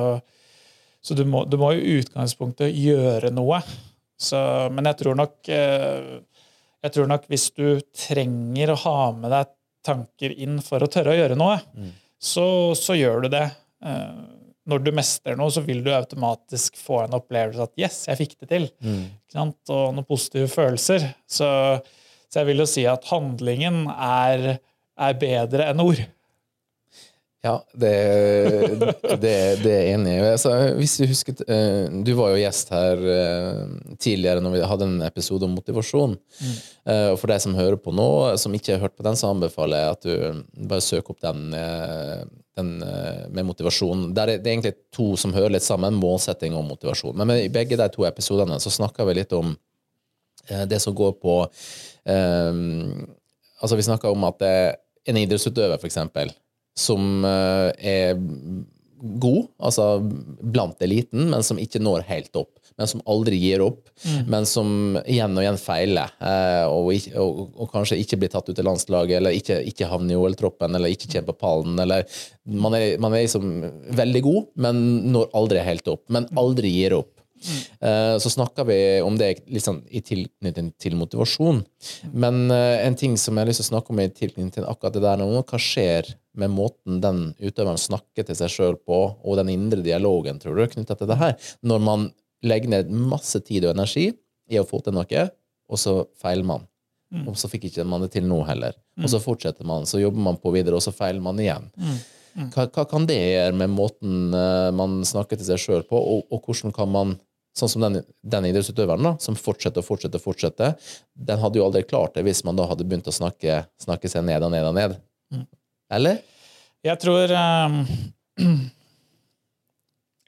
så 1.00 1.16
du, 1.16 1.24
må, 1.28 1.44
du, 1.48 1.56
må, 1.60 1.72
i 1.72 1.98
utgangspunktet 2.02 2.76
gjøre 2.76 3.32
noe. 3.32 3.62
Så, 4.18 4.38
men 4.74 4.88
jeg 4.90 4.98
tror 5.00 5.16
nok 5.16 5.52
uh, 5.54 6.18
jeg 6.84 6.94
tror 6.94 7.08
nok 7.10 7.24
hvis 7.30 7.48
du 7.56 7.78
trenger 8.06 8.72
å 8.72 8.82
ha 8.84 8.98
med 9.16 9.32
deg 9.34 9.54
tanker 9.86 10.34
inn 10.34 10.58
for 10.62 10.82
å 10.82 10.90
tørre 10.90 11.14
å 11.14 11.18
gjøre 11.18 11.38
noe, 11.38 11.56
mm. 11.74 11.94
så, 12.22 12.46
så, 12.78 12.96
gjør 12.98 13.24
du 13.24 13.32
det. 13.34 13.46
Uh, 13.82 14.26
når 14.68 14.82
du 14.84 14.90
mestrer 14.92 15.38
noe, 15.38 15.50
så 15.54 15.62
vil 15.64 15.80
du 15.84 15.90
automatisk 15.94 16.76
få 16.76 17.02
en 17.06 17.16
opplevelse 17.16 17.64
at 17.64 17.80
'yes, 17.80 18.02
jeg 18.10 18.20
fikk 18.20 18.34
det 18.42 18.48
til'. 18.50 18.68
Mm. 18.84 19.04
Og 19.38 19.94
noen 19.96 20.06
positive 20.06 20.50
følelser. 20.52 21.06
Så 21.24 21.48
så 22.28 22.42
jeg 22.42 22.50
vil 22.50 22.62
jo 22.64 22.68
si 22.68 22.84
at 22.88 23.08
handlingen 23.08 23.86
er, 23.94 24.58
er 24.98 25.18
bedre 25.20 25.70
enn 25.70 25.84
ord. 25.84 26.04
Ja, 27.38 27.54
det, 27.72 27.90
det, 29.22 29.32
det 29.62 29.70
er 29.70 29.84
jeg 29.86 29.94
enig 29.94 30.16
i. 30.16 30.22
Altså, 30.26 30.50
hvis 30.74 30.96
Du 30.98 31.04
husker, 31.06 31.36
eh, 31.46 31.86
du 32.02 32.10
var 32.18 32.32
jo 32.32 32.40
gjest 32.40 32.72
her 32.74 33.04
eh, 33.12 33.60
tidligere 34.02 34.42
når 34.42 34.56
vi 34.56 34.62
hadde 34.72 34.88
en 34.88 35.04
episode 35.06 35.46
om 35.46 35.54
motivasjon. 35.54 36.16
Mm. 36.18 36.56
Eh, 36.90 37.06
og 37.12 37.20
For 37.20 37.30
deg 37.30 37.44
som 37.44 37.54
hører 37.54 37.78
på 37.78 37.94
nå, 37.94 38.08
som 38.42 38.56
ikke 38.58 38.74
har 38.74 38.82
hørt 38.82 38.96
på 38.98 39.06
den, 39.06 39.18
så 39.18 39.30
anbefaler 39.30 39.84
jeg 39.84 39.94
at 39.94 40.08
du 40.08 40.66
bare 40.72 40.84
søker 40.84 41.14
opp 41.14 41.22
den, 41.22 41.54
den 42.58 42.74
med 43.30 43.46
motivasjon. 43.46 44.08
Der 44.18 44.34
er 44.34 44.42
det 44.42 44.52
egentlig 44.56 44.74
to 44.94 45.12
som 45.20 45.36
hører 45.36 45.54
litt 45.54 45.66
sammen, 45.66 45.94
målsetting 45.94 46.58
og 46.58 46.66
motivasjon. 46.72 47.14
Men 47.22 47.36
i 47.38 47.52
begge 47.54 47.78
de 47.78 47.86
to 47.94 48.08
episodene 48.08 48.58
så 48.58 48.74
snakker 48.74 49.06
vi 49.06 49.20
litt 49.20 49.36
om 49.36 49.54
det 50.48 50.80
som 50.82 50.94
går 50.96 51.14
på 51.22 51.38
Um, 52.08 53.04
altså 53.60 53.76
Vi 53.76 53.84
snakker 53.84 54.14
om 54.14 54.24
at 54.28 54.40
det 54.40 54.48
er 54.48 54.76
en 55.08 55.20
idrettsutøver, 55.20 55.80
eksempel, 55.84 56.32
som 56.78 57.24
uh, 57.26 57.70
er 57.78 58.16
god, 58.98 59.46
altså 59.62 59.98
blant 60.42 60.80
eliten, 60.82 61.28
men 61.32 61.44
som 61.46 61.58
ikke 61.60 61.82
når 61.82 62.06
helt 62.08 62.34
opp. 62.38 62.54
Men 62.78 62.86
som 62.86 63.02
aldri 63.10 63.34
gir 63.40 63.62
opp, 63.64 63.88
mm. 64.04 64.28
men 64.30 64.44
som 64.46 64.68
igjen 65.00 65.34
og 65.34 65.42
igjen 65.42 65.58
feiler. 65.58 66.12
Eh, 66.22 66.64
og, 66.70 66.92
og, 67.18 67.40
og, 67.56 67.64
kanskje 67.72 67.98
ikke 67.98 68.20
blir 68.22 68.30
tatt 68.30 68.46
ut 68.46 68.54
til 68.54 68.66
landslaget, 68.68 69.16
eller 69.18 69.34
ikke, 69.34 69.56
ikke 69.66 69.88
havner 69.90 70.14
i 70.14 70.18
OL-troppen, 70.18 70.78
eller 70.78 70.94
ikke 70.94 71.10
kommer 71.10 71.32
på 71.32 71.40
pallen. 71.42 71.74
eller 71.82 72.06
Man 72.46 72.76
er, 72.78 72.92
man 73.02 73.16
er 73.16 73.24
liksom 73.24 73.48
veldig 73.98 74.22
god, 74.28 74.50
men 74.66 74.84
når 75.10 75.32
aldri 75.40 75.64
helt 75.66 75.90
opp. 75.90 76.04
Men 76.14 76.30
aldri 76.38 76.70
gir 76.76 76.94
opp. 77.00 77.17
Mm. 77.38 78.18
Så 78.18 78.32
snakker 78.32 78.66
vi 78.66 78.76
om 79.04 79.14
det 79.18 79.44
liksom 79.46 79.80
i 79.94 80.00
tilknytning 80.02 80.72
til 80.82 80.96
motivasjon. 80.98 81.60
Men 82.12 82.50
eh, 82.50 82.84
en 82.86 82.96
ting 82.98 83.14
som 83.20 83.36
jeg 83.36 83.46
har 83.46 83.50
lyst 83.50 83.62
til 83.62 83.68
å 83.68 83.72
snakke 83.72 83.94
om 83.94 84.02
i 84.02 84.08
tilknytning 84.10 84.50
til 84.56 84.66
akkurat 84.68 84.96
det 84.96 85.04
der 85.04 85.20
nå, 85.20 85.28
hva 85.38 85.60
skjer 85.62 86.10
med 86.38 86.54
måten 86.54 87.00
den 87.02 87.20
utøveren 87.38 87.80
snakker 87.80 88.26
til 88.26 88.38
seg 88.38 88.52
sjøl 88.52 88.78
på, 88.78 88.98
og 89.18 89.38
den 89.40 89.52
indre 89.52 89.82
dialogen, 89.84 90.38
tror 90.42 90.58
du, 90.58 90.66
knytta 90.72 90.98
til 90.98 91.10
det 91.10 91.18
her, 91.20 91.36
når 91.66 91.84
man 91.84 92.08
legger 92.46 92.70
ned 92.74 92.90
masse 92.94 93.40
tid 93.46 93.66
og 93.66 93.74
energi 93.74 94.10
i 94.48 94.60
å 94.60 94.66
få 94.66 94.80
til 94.84 94.94
noe, 94.96 95.24
og 95.68 95.80
så 95.80 96.00
feiler 96.20 96.46
man. 96.46 96.68
Mm. 97.14 97.24
Og 97.30 97.38
så 97.40 97.48
fikk 97.48 97.68
ikke 97.70 97.86
man 97.88 98.04
det 98.04 98.12
til 98.14 98.26
nå 98.28 98.42
heller. 98.48 98.76
Mm. 98.98 99.06
Og 99.06 99.12
så 99.12 99.20
fortsetter 99.22 99.66
man, 99.68 99.88
så 99.88 100.00
jobber 100.00 100.22
man 100.24 100.38
på 100.40 100.52
videre, 100.54 100.76
og 100.76 100.84
så 100.84 100.92
feiler 100.94 101.24
man 101.24 101.40
igjen. 101.40 101.70
Mm. 101.76 101.94
mm. 101.94 102.50
Hva, 102.54 102.68
hva, 102.74 102.84
kan 102.88 103.08
det 103.08 103.18
gjøre 103.18 103.56
med 103.62 103.72
måten 103.74 104.36
uh, 104.36 104.68
man 104.76 105.00
snakker 105.08 105.40
til 105.40 105.48
seg 105.48 105.62
sjøl 105.62 105.86
på, 105.88 105.98
og, 105.98 106.28
og, 106.30 106.44
hvordan 106.44 106.74
kan 106.76 106.92
man 106.92 107.16
Sånn 107.58 107.72
som 107.72 107.82
den, 107.82 108.00
den 108.22 108.46
idrettsutøveren 108.50 109.08
da, 109.08 109.14
som 109.22 109.36
fortsetter 109.38 109.82
og 109.82 109.88
fortsetter, 109.88 110.22
fortsetter, 110.22 110.92
den 111.28 111.42
hadde 111.42 111.58
jo 111.58 111.66
aldri 111.66 111.82
klart 111.88 112.14
det 112.14 112.22
hvis 112.28 112.44
man 112.46 112.58
da 112.58 112.68
hadde 112.70 112.86
begynt 112.86 113.10
å 113.10 113.14
snakke, 113.14 113.64
snakke 113.82 114.10
seg 114.10 114.26
ned 114.28 114.46
og 114.46 114.52
ned 114.54 114.68
og 114.68 114.76
ned. 114.78 114.98
Mm. 115.34 115.46
Eller? 115.98 116.20
Jeg 116.86 117.00
tror 117.02 117.34
um, 117.34 117.80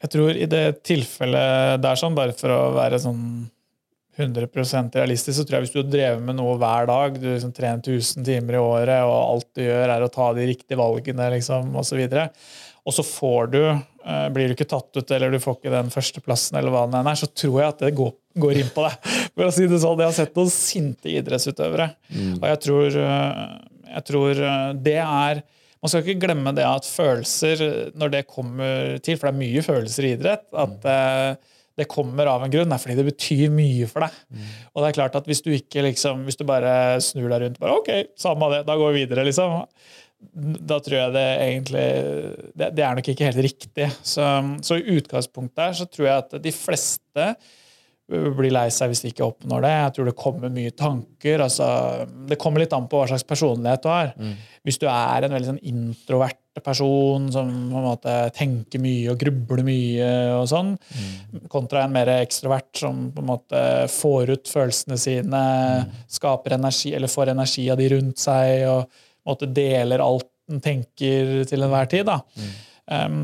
Jeg 0.00 0.12
tror 0.14 0.32
i 0.32 0.48
det 0.48 0.64
tilfellet 0.88 1.80
der, 1.84 1.98
sånn, 2.00 2.16
bare 2.16 2.32
for 2.36 2.52
å 2.54 2.60
være 2.72 2.98
sånn 3.02 3.24
100% 4.20 4.96
realistisk, 4.96 5.36
så 5.36 5.44
tror 5.46 5.58
jeg 5.58 5.68
hvis 5.68 5.74
du 5.74 5.92
drevet 5.92 6.24
med 6.24 6.38
noe 6.38 6.56
hver 6.60 6.88
dag, 6.88 7.18
du 7.20 7.28
liksom 7.28 7.52
trener 7.56 7.80
1000 7.84 8.24
timer 8.26 8.56
i 8.56 8.62
året, 8.62 9.04
og 9.04 9.16
alt 9.18 9.48
du 9.56 9.62
gjør, 9.64 9.92
er 9.92 10.04
å 10.04 10.10
ta 10.12 10.30
de 10.36 10.48
riktige 10.48 10.80
valgene, 10.80 11.28
liksom, 11.36 11.70
osv., 11.80 12.00
og, 12.00 12.16
så 12.16 12.24
og 12.86 12.94
så 12.96 13.04
får 13.06 13.50
du 13.52 13.62
Eh, 14.00 14.26
blir 14.32 14.48
du 14.48 14.56
ikke 14.56 14.68
tatt 14.68 14.96
ut, 14.96 15.12
eller 15.12 15.32
du 15.32 15.40
får 15.42 15.58
ikke 15.58 15.72
den 15.74 15.92
førsteplassen, 15.92 16.56
eller 16.58 16.72
hva 16.72 16.86
det 16.88 17.02
er, 17.02 17.18
så 17.20 17.28
tror 17.28 17.58
jeg 17.60 17.74
at 17.74 17.82
det 17.84 17.92
går, 17.98 18.12
går 18.40 18.60
inn 18.62 18.72
på 18.72 18.86
deg. 18.86 19.10
For 19.34 19.46
å 19.46 19.54
si 19.54 19.68
det 19.68 19.80
sånn, 19.82 20.00
Jeg 20.00 20.08
har 20.08 20.16
sett 20.16 20.38
noen 20.38 20.52
sinte 20.54 21.12
idrettsutøvere. 21.12 21.90
Mm. 22.08 22.34
Og 22.38 22.46
jeg 22.48 22.62
tror, 22.66 22.98
eh, 23.04 23.42
jeg 23.90 24.06
tror, 24.08 24.44
eh, 24.50 24.66
det 24.88 25.00
er 25.04 25.44
man 25.80 25.88
skal 25.88 26.02
ikke 26.04 26.26
glemme 26.26 26.52
det 26.52 26.64
at 26.68 26.84
følelser, 26.84 27.62
når 27.96 28.10
det 28.12 28.26
kommer 28.28 28.98
til, 29.00 29.16
for 29.16 29.30
det 29.30 29.32
er 29.32 29.38
mye 29.40 29.62
følelser 29.64 30.04
i 30.04 30.10
idrett, 30.12 30.44
at 30.52 30.84
eh, 30.92 31.54
det 31.80 31.86
kommer 31.88 32.28
av 32.28 32.44
en 32.44 32.52
grunn. 32.52 32.68
Det 32.68 32.76
er 32.76 32.82
fordi 32.82 32.96
det 32.98 33.06
betyr 33.06 33.54
mye 33.54 33.88
for 33.88 34.04
deg. 34.04 34.18
Mm. 34.28 34.50
Og 34.74 34.82
det 34.82 34.90
er 34.90 34.98
klart 34.98 35.16
at 35.16 35.30
hvis 35.30 35.40
du 35.40 35.48
ikke 35.56 35.86
liksom, 35.86 36.26
hvis 36.28 36.36
du 36.36 36.44
bare 36.48 36.74
snur 37.00 37.30
deg 37.32 37.46
rundt 37.46 37.62
bare, 37.62 37.78
ok, 37.80 38.12
samme 38.20 38.50
det, 38.52 38.66
da 38.68 38.76
går 38.76 38.92
vi 38.92 39.06
videre, 39.06 39.24
liksom, 39.28 39.56
da 40.20 40.76
tror 40.84 40.96
jeg 40.96 41.12
det 41.14 41.28
egentlig 41.42 41.86
Det, 42.54 42.68
det 42.76 42.84
er 42.84 42.98
nok 42.98 43.08
ikke 43.08 43.30
helt 43.30 43.42
riktig. 43.46 43.88
Så, 44.02 44.26
så, 44.66 44.76
i 44.76 44.98
utgangspunktet 44.98 45.64
her 45.64 45.80
så 45.80 45.88
tror 45.88 46.08
jeg 46.08 46.24
at 46.24 46.38
de 46.44 46.52
fleste 46.54 47.32
blir 48.10 48.50
lei 48.50 48.66
seg 48.74 48.90
hvis 48.90 49.04
de 49.04 49.12
ikke 49.12 49.26
oppnår 49.26 49.62
det. 49.62 49.72
Jeg 49.76 49.92
tror 49.96 50.08
det 50.08 50.18
kommer 50.18 50.52
mye 50.52 50.74
tanker. 50.74 51.44
Altså, 51.44 51.66
det 52.26 52.38
kommer 52.42 52.62
litt 52.62 52.74
an 52.74 52.88
på 52.90 52.98
hva 52.98 53.06
slags 53.10 53.26
personlighet 53.26 53.84
du 53.84 53.90
har. 53.90 54.10
Mm. 54.18 54.32
Hvis 54.66 54.80
du 54.82 54.86
er 54.90 55.26
en 55.26 55.34
veldig 55.36 55.50
sånn 55.52 55.60
introvert 55.70 56.38
person 56.60 57.28
som 57.32 57.50
måte 57.70 58.12
tenker 58.36 58.82
mye 58.82 59.12
og 59.12 59.20
grubler 59.20 59.62
mye, 59.64 60.08
og 60.34 60.48
sånn, 60.50 60.72
mm. 60.74 61.44
kontra 61.52 61.84
en 61.86 61.94
mer 61.94 62.10
ekstrovert 62.18 62.82
som 62.82 63.06
på 63.14 63.22
en 63.22 63.30
måte 63.30 63.62
får 63.94 64.34
ut 64.34 64.50
følelsene 64.50 64.98
sine, 65.00 65.44
mm. 65.86 66.02
skaper 66.18 66.58
energi, 66.58 66.92
eller 66.98 67.12
får 67.12 67.32
energi 67.36 67.68
av 67.70 67.78
de 67.80 67.88
rundt 67.94 68.20
seg, 68.20 68.66
og 68.68 69.06
måte 69.26 69.48
deler 69.50 70.02
alt 70.04 70.28
den 70.50 70.62
tenker 70.64 71.44
til 71.46 71.62
enhver 71.62 71.90
tid. 71.90 72.08
Mm. 72.10 72.54
Um, 72.90 73.20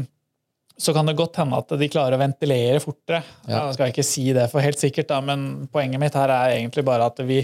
så 0.79 0.93
kan 0.95 1.09
det 1.09 1.17
godt 1.17 1.39
hende 1.41 1.59
at 1.59 1.73
de 1.81 1.89
klarer 1.91 2.19
å 2.19 2.21
ventilere 2.21 2.83
fortere. 2.85 3.23
Ja. 3.49 3.65
Jeg 3.65 3.79
skal 3.79 3.93
ikke 3.93 4.07
si 4.07 4.27
det 4.37 4.49
for 4.53 4.65
helt 4.65 4.81
sikkert, 4.81 5.09
da, 5.11 5.23
men 5.25 5.67
poenget 5.73 6.03
mitt 6.03 6.19
her 6.19 6.33
er 6.33 6.59
egentlig 6.59 6.85
bare 6.87 7.09
at 7.09 7.23
vi, 7.27 7.41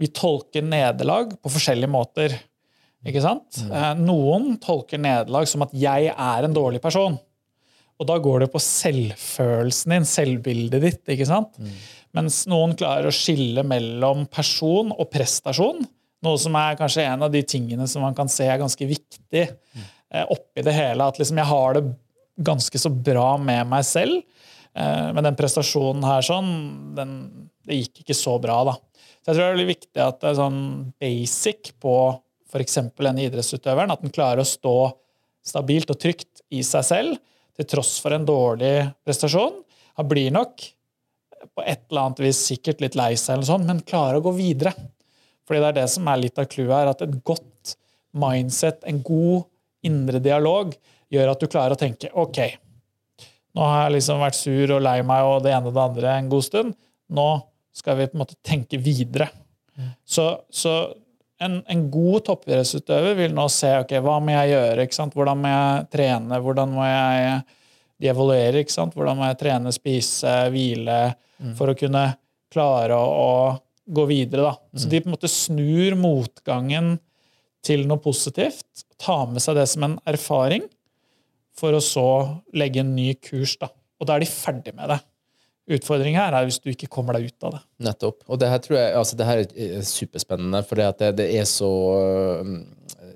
vi 0.00 0.10
tolker 0.14 0.64
nederlag 0.64 1.34
på 1.42 1.52
forskjellige 1.52 1.90
måter. 1.90 2.36
Ikke 3.06 3.22
sant? 3.24 3.58
Mm. 3.64 3.72
Eh, 3.74 3.90
noen 4.04 4.54
tolker 4.62 5.02
nederlag 5.02 5.48
som 5.50 5.66
at 5.66 5.74
'jeg 5.74 6.14
er 6.14 6.46
en 6.46 6.54
dårlig 6.54 6.80
person'. 6.84 7.18
Og 8.00 8.06
da 8.08 8.16
går 8.16 8.40
det 8.40 8.52
på 8.52 8.60
selvfølelsen 8.64 9.92
din, 9.92 10.06
selvbildet 10.08 10.80
ditt. 10.80 11.02
ikke 11.08 11.26
sant? 11.26 11.58
Mm. 11.58 11.72
Mens 12.16 12.46
noen 12.46 12.72
klarer 12.74 13.10
å 13.10 13.14
skille 13.14 13.62
mellom 13.66 14.24
person 14.26 14.90
og 14.92 15.10
prestasjon. 15.10 15.84
Noe 16.24 16.40
som 16.40 16.56
er 16.60 16.76
kanskje 16.76 17.06
en 17.08 17.24
av 17.24 17.32
de 17.32 17.40
tingene 17.46 17.86
som 17.88 18.04
man 18.04 18.16
kan 18.16 18.28
se 18.28 18.44
er 18.44 18.60
ganske 18.60 18.86
viktig 18.86 19.44
eh, 19.46 20.24
oppi 20.26 20.64
det 20.66 20.74
hele. 20.76 21.06
At 21.06 21.20
liksom 21.20 21.40
jeg 21.40 21.48
har 21.48 21.78
det 21.78 21.84
ganske 22.40 22.80
så 22.80 22.92
bra 22.92 23.34
med 23.40 23.68
meg 23.70 23.86
selv. 23.88 24.20
Eh, 24.76 25.08
men 25.14 25.24
den 25.26 25.38
prestasjonen 25.38 26.04
her 26.06 26.24
sånn, 26.24 26.50
den, 26.96 27.14
det 27.66 27.82
gikk 27.82 28.02
ikke 28.04 28.16
så 28.16 28.36
bra, 28.42 28.62
da. 28.68 28.76
Så 29.20 29.30
jeg 29.30 29.36
tror 29.36 29.42
det 29.42 29.48
er 29.48 29.56
veldig 29.56 29.70
viktig 29.70 30.02
at 30.04 30.20
det 30.20 30.28
er 30.30 30.38
sånn 30.38 30.60
basic 31.00 31.72
på 31.82 31.94
f.eks. 32.50 32.78
denne 32.98 33.26
idrettsutøveren, 33.26 33.92
at 33.94 34.04
den 34.04 34.14
klarer 34.14 34.42
å 34.42 34.48
stå 34.48 34.76
stabilt 35.46 35.92
og 35.92 36.00
trygt 36.00 36.42
i 36.52 36.64
seg 36.66 36.86
selv 36.86 37.18
til 37.56 37.68
tross 37.68 37.96
for 38.02 38.16
en 38.16 38.26
dårlig 38.26 38.74
prestasjon. 39.06 39.60
Han 40.00 40.08
blir 40.08 40.32
nok 40.34 40.64
på 41.56 41.64
et 41.64 41.84
eller 41.88 42.06
annet 42.06 42.22
vis 42.24 42.40
sikkert 42.50 42.82
litt 42.84 42.96
lei 42.98 43.12
seg, 43.16 43.36
eller 43.36 43.48
sånn, 43.48 43.66
men 43.68 43.84
klarer 43.86 44.20
å 44.20 44.24
gå 44.24 44.32
videre. 44.36 44.72
Fordi 45.50 45.64
det 45.64 45.68
er 45.72 45.78
det 45.80 45.88
som 45.90 46.06
er 46.06 46.20
litt 46.22 46.38
av 46.38 46.46
clouet 46.46 46.76
her, 46.76 46.88
at 46.92 47.00
et 47.02 47.14
godt 47.26 47.72
mindset, 48.14 48.84
en 48.86 49.00
god 49.02 49.48
indre 49.82 50.20
dialog, 50.22 50.76
gjør 51.10 51.32
at 51.32 51.42
du 51.42 51.50
klarer 51.50 51.74
å 51.74 51.80
tenke 51.80 52.12
OK, 52.14 52.38
nå 53.58 53.66
har 53.66 53.80
jeg 53.88 53.96
liksom 53.96 54.22
vært 54.22 54.38
sur 54.38 54.76
og 54.76 54.84
lei 54.86 55.00
meg 55.02 55.26
og 55.26 55.40
det 55.42 55.56
ene 55.56 55.66
og 55.66 55.74
det 55.74 55.82
andre 55.82 56.12
en 56.14 56.28
god 56.30 56.46
stund. 56.46 56.76
Nå 57.10 57.28
skal 57.74 57.98
vi 57.98 58.06
på 58.06 58.14
en 58.14 58.22
måte 58.22 58.36
tenke 58.46 58.78
videre. 58.78 59.26
Mm. 59.74 59.88
Så, 60.06 60.26
så 60.54 60.74
en, 61.42 61.56
en, 61.66 61.82
god 61.90 62.28
toppidrettsutøver 62.28 63.16
vil 63.18 63.34
nå 63.34 63.48
se 63.50 63.72
ok, 63.80 63.96
hva 64.04 64.20
må 64.22 64.36
jeg 64.36 64.52
gjøre, 64.52 64.86
hvordan 65.16 65.42
må 65.42 65.50
jeg 65.50 65.88
trene, 65.96 66.40
hvordan 66.44 66.76
må 66.76 66.86
jeg 66.86 67.40
de 68.00 68.08
evaluerer, 68.08 68.62
ikke 68.62 68.76
sant? 68.76 68.94
hvordan 68.96 69.18
må 69.18 69.26
jeg 69.28 69.40
trene, 69.42 69.74
spise, 69.74 70.36
hvile, 70.54 71.00
mm. 71.42 71.56
for 71.58 71.72
å 71.72 71.76
kunne 71.76 72.04
klare 72.54 72.96
å 72.96 73.32
gå 73.90 74.06
videre. 74.10 74.50
Da. 74.50 74.54
Så 74.78 74.88
mm. 74.88 74.90
de 74.92 75.00
på 75.00 75.10
en 75.10 75.16
måte 75.16 75.32
snur 75.32 75.96
motgangen 76.00 76.96
til 77.66 77.84
noe 77.88 78.00
positivt, 78.00 78.86
tar 79.00 79.28
med 79.32 79.42
seg 79.44 79.58
det 79.58 79.66
som 79.68 79.84
en 79.86 79.98
erfaring, 80.08 80.64
for 81.60 81.76
å 81.76 81.82
så 81.84 82.08
legge 82.56 82.80
en 82.80 82.94
ny 82.96 83.12
kurs. 83.20 83.58
Da. 83.60 83.68
Og 84.00 84.08
da 84.08 84.16
er 84.16 84.24
de 84.24 84.30
ferdig 84.30 84.72
med 84.76 84.94
det. 84.94 85.00
Utfordringen 85.70 86.18
her 86.18 86.34
er 86.34 86.48
hvis 86.48 86.58
du 86.58 86.70
ikke 86.72 86.88
kommer 86.90 87.14
deg 87.14 87.28
ut 87.30 87.46
av 87.46 87.54
det. 87.54 87.60
Nettopp. 87.86 88.24
Og 88.26 88.40
det 88.42 88.48
her 88.50 88.62
tror 88.64 88.78
jeg, 88.78 88.94
altså 88.98 89.18
det 89.18 89.26
her 89.28 89.42
er 89.44 89.84
superspennende, 89.86 90.62
for 90.66 90.80
det, 90.80 91.10
det, 91.20 91.26
er 91.38 91.46
så 91.46 91.70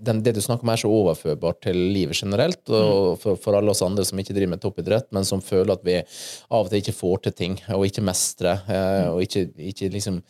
den, 0.04 0.20
Det 0.22 0.36
du 0.36 0.40
snakker 0.44 0.66
om, 0.66 0.70
er 0.70 0.82
så 0.84 0.90
overførbart 0.92 1.64
til 1.66 1.80
livet 1.96 2.20
generelt, 2.20 2.62
og 2.68 3.16
mm. 3.16 3.22
for, 3.24 3.40
for, 3.40 3.58
alle 3.58 3.72
oss 3.72 3.82
andre 3.82 4.04
som 4.06 4.20
ikke 4.20 4.36
driver 4.36 4.54
med 4.54 4.62
toppidrett, 4.62 5.08
men 5.16 5.26
som 5.26 5.42
føler 5.42 5.74
at 5.74 5.86
vi 5.86 5.98
av 5.98 6.60
og 6.60 6.70
til 6.70 6.84
ikke 6.84 6.98
får 7.00 7.24
til 7.24 7.36
ting, 7.42 7.58
og 7.74 7.88
ikke 7.88 8.06
mestrer, 8.06 8.62
eh, 8.70 9.08
og 9.10 9.24
ikke, 9.24 9.48
ikke 9.72 9.90
liksom 9.96 10.20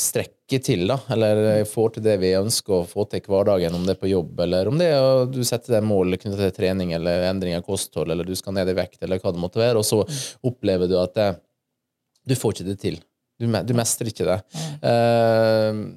strekke 0.00 0.60
til, 0.62 0.84
da, 0.88 0.96
eller 1.12 1.64
får 1.68 1.96
til 1.96 2.04
det 2.06 2.16
vi 2.22 2.32
ønsker 2.38 2.78
å 2.78 2.86
få 2.88 3.06
til 3.10 3.20
i 3.20 3.32
hverdagen, 3.32 3.74
om 3.76 3.84
det 3.86 3.96
er 3.96 4.00
på 4.00 4.10
jobb, 4.10 4.38
eller 4.46 4.70
om 4.70 4.78
det 4.80 4.88
er 4.92 5.08
at 5.24 5.34
du 5.34 5.42
setter 5.46 5.76
deg 5.76 5.86
mål 5.88 6.16
knyttet 6.16 6.40
til 6.42 6.54
trening 6.60 6.94
eller 6.96 7.26
endring 7.30 7.56
av 7.58 7.66
kosthold, 7.66 8.12
eller 8.12 8.28
du 8.28 8.34
skal 8.38 8.56
ned 8.56 8.70
i 8.72 8.76
vekt, 8.78 9.00
eller 9.02 9.20
hva 9.22 9.34
det 9.34 9.42
måtte 9.42 9.62
være, 9.62 9.82
og 9.82 9.86
så 9.86 10.02
opplever 10.46 10.90
du 10.90 10.96
at 11.00 11.14
det, 11.18 11.28
du 12.26 12.34
får 12.38 12.56
ikke 12.56 12.68
det 12.70 12.78
til. 12.82 12.98
Du, 13.36 13.46
du 13.46 13.72
mestrer 13.76 14.10
ikke 14.10 14.26
det. 14.26 14.40
Uh, 14.80 15.96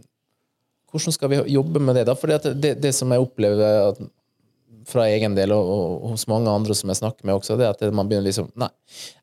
hvordan 0.90 1.16
skal 1.16 1.32
vi 1.32 1.42
jobbe 1.54 1.82
med 1.84 2.00
det, 2.00 2.08
da? 2.10 2.16
For 2.18 2.32
det, 2.32 2.74
det, 2.82 2.94
som 2.98 3.12
jeg 3.14 3.24
opplever 3.24 3.62
at 3.92 4.02
fra 4.88 5.06
egen 5.10 5.36
del 5.36 5.52
og, 5.56 5.70
og, 5.74 6.06
hos 6.14 6.26
mange 6.32 6.52
andre 6.52 6.76
som 6.78 6.92
jeg 6.92 7.00
snakker 7.00 7.28
med 7.28 7.36
også, 7.36 7.58
det 7.60 7.68
at 7.68 7.82
man 7.96 8.10
begynner 8.10 8.30
liksom 8.30 8.50
Nei, 8.60 8.70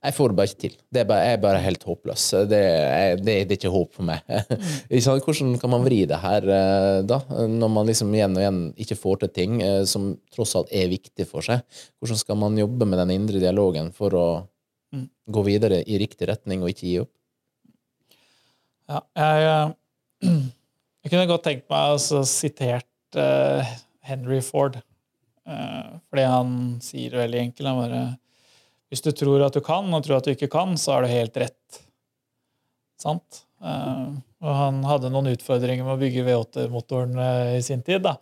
jeg 0.04 0.16
får 0.16 0.32
det 0.32 0.38
bare 0.38 0.50
ikke 0.50 0.62
til. 0.64 0.74
Det 0.92 1.02
er 1.02 1.08
bare, 1.08 1.24
jeg 1.26 1.36
er 1.36 1.42
bare 1.42 1.62
helt 1.64 1.86
håpløs. 1.86 2.24
Det 2.50 2.60
er, 2.60 3.16
det, 3.20 3.36
det 3.48 3.56
er 3.56 3.58
ikke 3.58 3.72
håp 3.74 3.96
for 3.96 4.08
meg. 4.08 4.22
Hvordan 5.26 5.56
kan 5.62 5.72
man 5.72 5.86
vri 5.86 6.02
det 6.08 6.20
her 6.22 6.48
eh, 6.58 7.00
da, 7.08 7.20
når 7.50 7.72
man 7.72 7.90
liksom 7.90 8.14
igjen 8.14 8.36
og 8.36 8.44
igjen 8.44 8.60
ikke 8.86 8.98
får 9.00 9.22
til 9.24 9.32
ting 9.40 9.60
eh, 9.64 9.82
som 9.88 10.12
tross 10.34 10.56
alt 10.58 10.72
er 10.74 10.90
viktig 10.92 11.28
for 11.30 11.46
seg? 11.46 11.64
Hvordan 12.00 12.20
skal 12.22 12.40
man 12.40 12.58
jobbe 12.60 12.88
med 12.88 13.02
den 13.02 13.14
indre 13.16 13.42
dialogen 13.42 13.92
for 13.96 14.16
å 14.16 14.26
mm. 14.94 15.06
gå 15.34 15.46
videre 15.48 15.82
i 15.82 16.00
riktig 16.02 16.30
retning 16.30 16.64
og 16.64 16.72
ikke 16.72 16.86
gi 16.86 16.98
opp? 17.04 17.12
Ja, 18.86 19.02
jeg, 19.18 19.46
eh, 19.50 20.30
jeg 21.02 21.12
kunne 21.12 21.30
godt 21.30 21.46
tenkt 21.48 21.66
meg 21.72 21.96
altså, 21.96 22.22
sitere 22.28 22.84
uh, 23.16 23.76
Henry 24.06 24.40
Ford. 24.44 24.78
Eh, 25.46 25.98
fordi 26.10 26.22
han 26.26 26.54
sier 26.82 27.12
det 27.12 27.22
veldig 27.22 27.42
enkelt. 27.46 27.68
Han 27.68 27.82
bare 27.84 28.06
Hvis 28.90 29.02
du 29.02 29.10
tror 29.12 29.42
at 29.42 29.54
du 29.54 29.60
kan, 29.66 29.88
og 29.94 30.04
tror 30.04 30.18
at 30.18 30.26
du 30.26 30.30
ikke 30.30 30.50
kan, 30.50 30.76
så 30.78 30.94
har 30.94 31.02
du 31.02 31.10
helt 31.10 31.36
rett. 31.42 31.80
Sant? 33.02 33.42
Eh, 33.62 34.08
og 34.42 34.52
han 34.60 34.82
hadde 34.86 35.10
noen 35.10 35.32
utfordringer 35.32 35.86
med 35.86 35.96
å 35.96 36.00
bygge 36.00 36.22
V8-motoren 36.26 37.18
eh, 37.18 37.56
i 37.58 37.64
sin 37.66 37.82
tid. 37.82 38.04
da, 38.06 38.16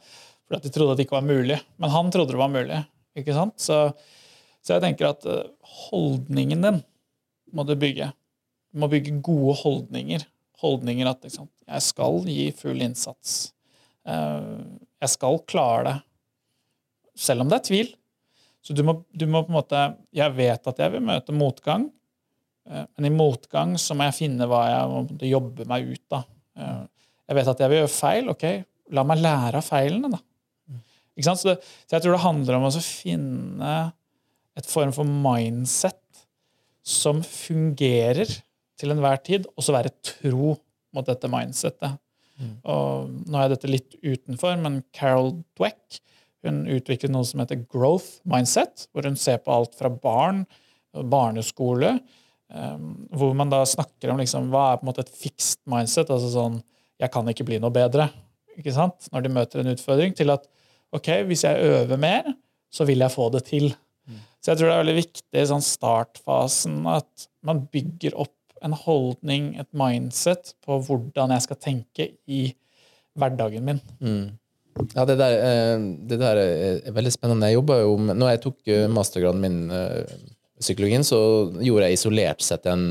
Fordi 0.44 0.60
at 0.60 0.68
de 0.68 0.72
trodde 0.72 0.94
at 0.94 1.00
det 1.00 1.06
ikke 1.08 1.18
var 1.18 1.28
mulig. 1.28 1.60
Men 1.76 1.92
han 1.92 2.12
trodde 2.12 2.32
det 2.32 2.40
var 2.40 2.52
mulig. 2.52 2.80
ikke 3.16 3.36
sant? 3.36 3.58
Så, 3.60 3.80
så 4.64 4.76
jeg 4.76 4.84
tenker 4.84 5.12
at 5.12 5.28
holdningen 5.88 6.64
din 6.64 6.80
må 7.52 7.66
du 7.68 7.76
bygge. 7.76 8.08
Du 8.72 8.80
må 8.80 8.88
bygge 8.90 9.20
gode 9.24 9.58
holdninger. 9.60 10.24
Holdninger 10.64 11.12
at 11.12 11.28
liksom, 11.28 11.50
jeg 11.68 11.84
skal 11.84 12.24
gi 12.24 12.48
full 12.56 12.80
innsats. 12.82 13.52
Jeg 14.04 15.12
skal 15.12 15.38
klare 15.48 15.84
det 15.86 15.94
selv 17.14 17.44
om 17.44 17.50
det 17.50 17.60
er 17.60 17.68
tvil. 17.68 17.92
Så 18.64 18.76
du 18.76 18.82
må, 18.86 18.96
du 19.12 19.26
må, 19.28 19.42
på 19.44 19.52
en 19.52 19.58
måte 19.58 19.80
Jeg 20.16 20.32
vet 20.36 20.70
at 20.70 20.78
jeg 20.80 20.94
vil 20.94 21.04
møte 21.04 21.34
motgang, 21.36 21.88
eh, 22.70 22.86
men 22.96 23.08
i 23.08 23.14
motgang 23.14 23.74
så 23.80 23.96
må 23.96 24.08
jeg 24.08 24.18
finne 24.22 24.48
hva 24.48 24.62
jeg 24.70 24.92
må 24.92 25.28
jobbe 25.28 25.66
meg 25.70 25.90
ut 25.94 26.16
av. 26.16 26.28
Eh, 26.56 26.84
jeg 27.28 27.38
vet 27.38 27.50
at 27.52 27.60
jeg 27.64 27.72
vil 27.72 27.82
gjøre 27.82 27.92
feil. 27.92 28.30
Ok, 28.32 28.46
la 28.96 29.04
meg 29.08 29.20
lære 29.24 29.60
av 29.60 29.66
feilene, 29.66 30.12
da. 30.16 30.22
Ikke 31.14 31.28
sant? 31.28 31.40
Så, 31.40 31.52
det, 31.52 31.74
så 31.86 31.96
jeg 31.96 32.04
tror 32.04 32.16
det 32.16 32.24
handler 32.24 32.58
om 32.58 32.66
å 32.68 32.72
finne 32.82 33.74
et 34.58 34.70
form 34.70 34.92
for 34.94 35.08
mindset 35.08 36.00
som 36.84 37.22
fungerer 37.24 38.30
til 38.78 38.92
enhver 38.92 39.20
tid, 39.24 39.46
og 39.54 39.64
så 39.64 39.74
være 39.76 39.94
tro 40.04 40.54
mot 40.94 41.06
dette 41.06 41.30
mindsettet. 41.30 41.96
Mm. 42.38 42.54
Og 42.70 43.12
nå 43.30 43.40
er 43.40 43.52
dette 43.52 43.70
litt 43.70 43.94
utenfor, 44.02 44.56
men 44.60 44.82
Carol 44.94 45.32
Dweck 45.54 46.00
hun 46.48 46.64
utviklet 46.76 47.12
noe 47.12 47.26
som 47.28 47.42
heter 47.42 47.62
growth 47.70 48.20
mindset, 48.28 48.88
hvor 48.92 49.06
hun 49.08 49.16
ser 49.20 49.40
på 49.42 49.54
alt 49.54 49.74
fra 49.78 49.90
barn, 49.90 50.44
barneskole, 50.94 51.96
um, 52.54 52.90
hvor 53.14 53.34
man 53.36 53.52
da 53.52 53.62
snakker 53.66 54.12
om 54.12 54.20
liksom, 54.22 54.50
hva 54.52 54.72
er 54.72 54.80
på 54.80 54.86
en 54.86 54.92
måte 54.92 55.04
et 55.06 55.14
fixed 55.24 55.62
mindset, 55.70 56.10
altså 56.10 56.30
sånn 56.34 56.60
'jeg 57.00 57.10
kan 57.10 57.28
ikke 57.28 57.46
bli 57.46 57.58
noe 57.58 57.74
bedre', 57.74 58.10
ikke 58.58 58.74
sant? 58.74 59.08
når 59.12 59.22
de 59.22 59.34
møter 59.34 59.60
en 59.60 59.72
utfordring, 59.74 60.14
til 60.14 60.30
at 60.30 60.46
ok, 60.94 61.24
hvis 61.26 61.44
jeg 61.44 61.58
øver 61.58 61.98
mer, 61.98 62.34
så 62.70 62.86
vil 62.86 63.02
jeg 63.02 63.10
få 63.10 63.30
det 63.30 63.44
til. 63.44 63.74
Mm. 64.06 64.20
Så 64.40 64.52
jeg 64.52 64.58
tror 64.58 64.68
det 64.68 64.74
er 64.74 64.84
veldig 64.84 65.00
viktig 65.02 65.40
i 65.40 65.46
sånn 65.50 65.64
startfasen 65.64 66.86
at 66.90 67.28
man 67.42 67.66
bygger 67.66 68.16
opp 68.16 68.34
en 68.64 68.72
holdning, 68.72 69.58
et 69.60 69.68
mindset, 69.76 70.54
på 70.64 70.78
hvordan 70.86 71.34
jeg 71.34 71.42
skal 71.42 71.60
tenke 71.60 72.08
i 72.26 72.54
hverdagen 73.18 73.66
min. 73.66 73.80
Mm. 74.00 74.38
Ja, 74.94 75.04
det 75.06 75.18
der, 75.20 75.34
det 76.10 76.18
der, 76.18 76.40
er 76.40 76.94
veldig 76.96 77.12
spennende. 77.14 77.50
Jeg 77.50 77.60
jobba 77.60 77.76
jo 77.82 77.92
med, 78.00 78.18
når 78.18 78.32
jeg 78.32 78.40
tok 78.42 78.72
mastergraden 78.90 79.42
min 79.42 79.60
i 79.70 80.62
psykologien, 80.62 81.04
så 81.06 81.18
gjorde 81.62 81.86
jeg 81.86 81.98
isolert 81.98 82.42
sett 82.42 82.66
en 82.70 82.88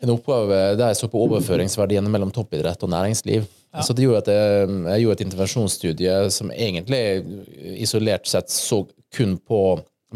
en 0.00 0.12
oppgave 0.14 0.58
der 0.78 0.92
jeg 0.92 1.00
så 1.02 1.08
på 1.12 1.20
overføringsverdiene 1.26 2.10
mellom 2.12 2.32
toppidrett 2.32 2.80
og 2.86 2.92
næringsliv. 2.92 3.44
Ja. 3.70 3.84
Så 3.84 3.94
det 3.94 4.06
gjorde 4.06 4.22
at 4.24 4.30
jeg, 4.32 4.68
jeg, 4.88 5.02
gjorde 5.02 5.18
et 5.18 5.24
intervensjonsstudie 5.26 6.16
som 6.34 6.52
egentlig 6.54 7.02
isolert 7.84 8.28
sett 8.30 8.50
så 8.52 8.82
kun 9.14 9.36
på 9.38 9.60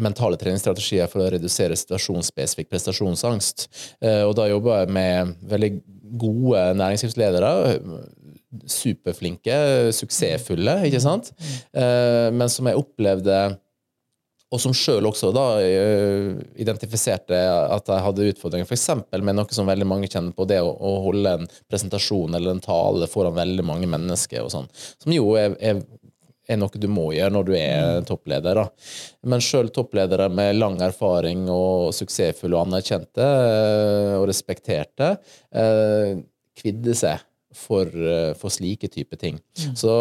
mentale 0.01 0.39
treningsstrategier 0.39 1.07
for 1.07 1.23
å 1.23 1.29
redusere 1.31 1.77
situasjonsspesifikk 1.79 2.67
prestasjonsangst. 2.73 3.67
Eh, 4.03 4.23
og 4.25 4.33
da 4.35 4.49
jobba 4.49 4.81
jeg 4.81 4.95
med 4.97 5.35
veldig 5.53 5.71
gode 6.19 6.65
næringslivsledere. 6.81 7.51
Superflinke, 8.69 9.57
suksessfulle, 9.95 10.79
ikke 10.87 11.03
sant? 11.03 11.31
Mm. 11.35 11.53
Eh, 11.81 12.27
men 12.35 12.51
som 12.51 12.69
jeg 12.69 12.81
opplevde 12.81 13.39
og 14.53 14.61
som 14.61 14.75
sjøl 14.77 15.07
også 15.09 15.31
da 15.35 15.45
uh, 15.57 16.31
identifiserte 16.61 17.37
at 17.75 17.91
jeg 17.91 18.05
hadde 18.05 18.29
utfordringer 18.31 18.69
f.eks. 18.69 18.87
med 19.17 19.37
noe 19.37 19.57
som 19.57 19.67
veldig 19.67 19.87
mange 19.89 20.09
kjenner 20.11 20.35
på, 20.37 20.47
det 20.49 20.61
å, 20.63 20.69
å, 20.69 20.95
holde 21.07 21.35
en 21.39 21.49
presentasjon 21.71 22.37
eller 22.37 22.55
en 22.55 22.63
tale 22.63 23.09
foran 23.11 23.35
veldig 23.35 23.65
mange 23.65 23.89
mennesker 23.89 24.45
og 24.45 24.53
sånn, 24.53 24.69
som 25.01 25.15
jo 25.15 25.33
er, 25.39 25.57
er, 25.59 25.81
er, 26.45 26.59
noe 26.61 26.81
du 26.81 26.87
må 26.91 27.09
gjøre 27.15 27.33
når 27.35 27.49
du 27.49 27.53
er 27.57 27.81
mm. 27.81 28.07
toppleder. 28.11 28.61
da. 28.61 28.67
Men 29.33 29.43
sjøl 29.43 29.73
toppledere 29.75 30.29
med 30.29 30.59
lang 30.59 30.77
erfaring 30.87 31.47
og 31.51 31.91
suksessfulle 31.97 32.55
og 32.55 32.69
anerkjente 32.69 33.25
uh, 33.25 34.15
og 34.21 34.29
respekterte 34.31 35.15
kvidde 36.55 36.93
seg 36.95 37.23
for, 37.55 37.91
for 38.39 38.53
slike 38.53 38.89
type 38.93 39.17
ting. 39.21 39.39
Mm. 39.61 39.77
Så 39.79 39.93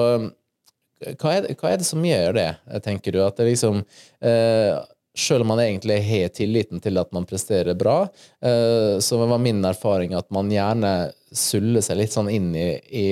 hva 1.20 1.34
er, 1.36 1.50
hva 1.58 1.70
er, 1.70 1.80
det, 1.80 1.86
som 1.88 2.04
gjør 2.06 2.36
det, 2.36 2.48
tenker 2.84 3.14
du? 3.14 3.20
At 3.24 3.38
det 3.40 3.48
liksom 3.50 3.82
eh, 4.24 4.76
selv 5.14 5.44
om 5.44 5.52
man 5.52 5.62
egentlig 5.62 5.98
har 6.02 6.32
tilliten 6.34 6.80
til 6.82 6.98
at 6.98 7.12
man 7.14 7.26
presterer 7.28 7.76
bra, 7.78 8.02
eh, 8.42 8.96
så 8.98 9.18
var 9.20 9.42
min 9.42 9.62
erfaring 9.64 10.14
at 10.18 10.30
man 10.34 10.50
gjerne 10.52 11.12
suller 11.34 11.84
seg 11.84 12.00
litt 12.00 12.14
sånn 12.14 12.30
inn 12.32 12.50
i, 12.58 12.68
i 12.90 13.06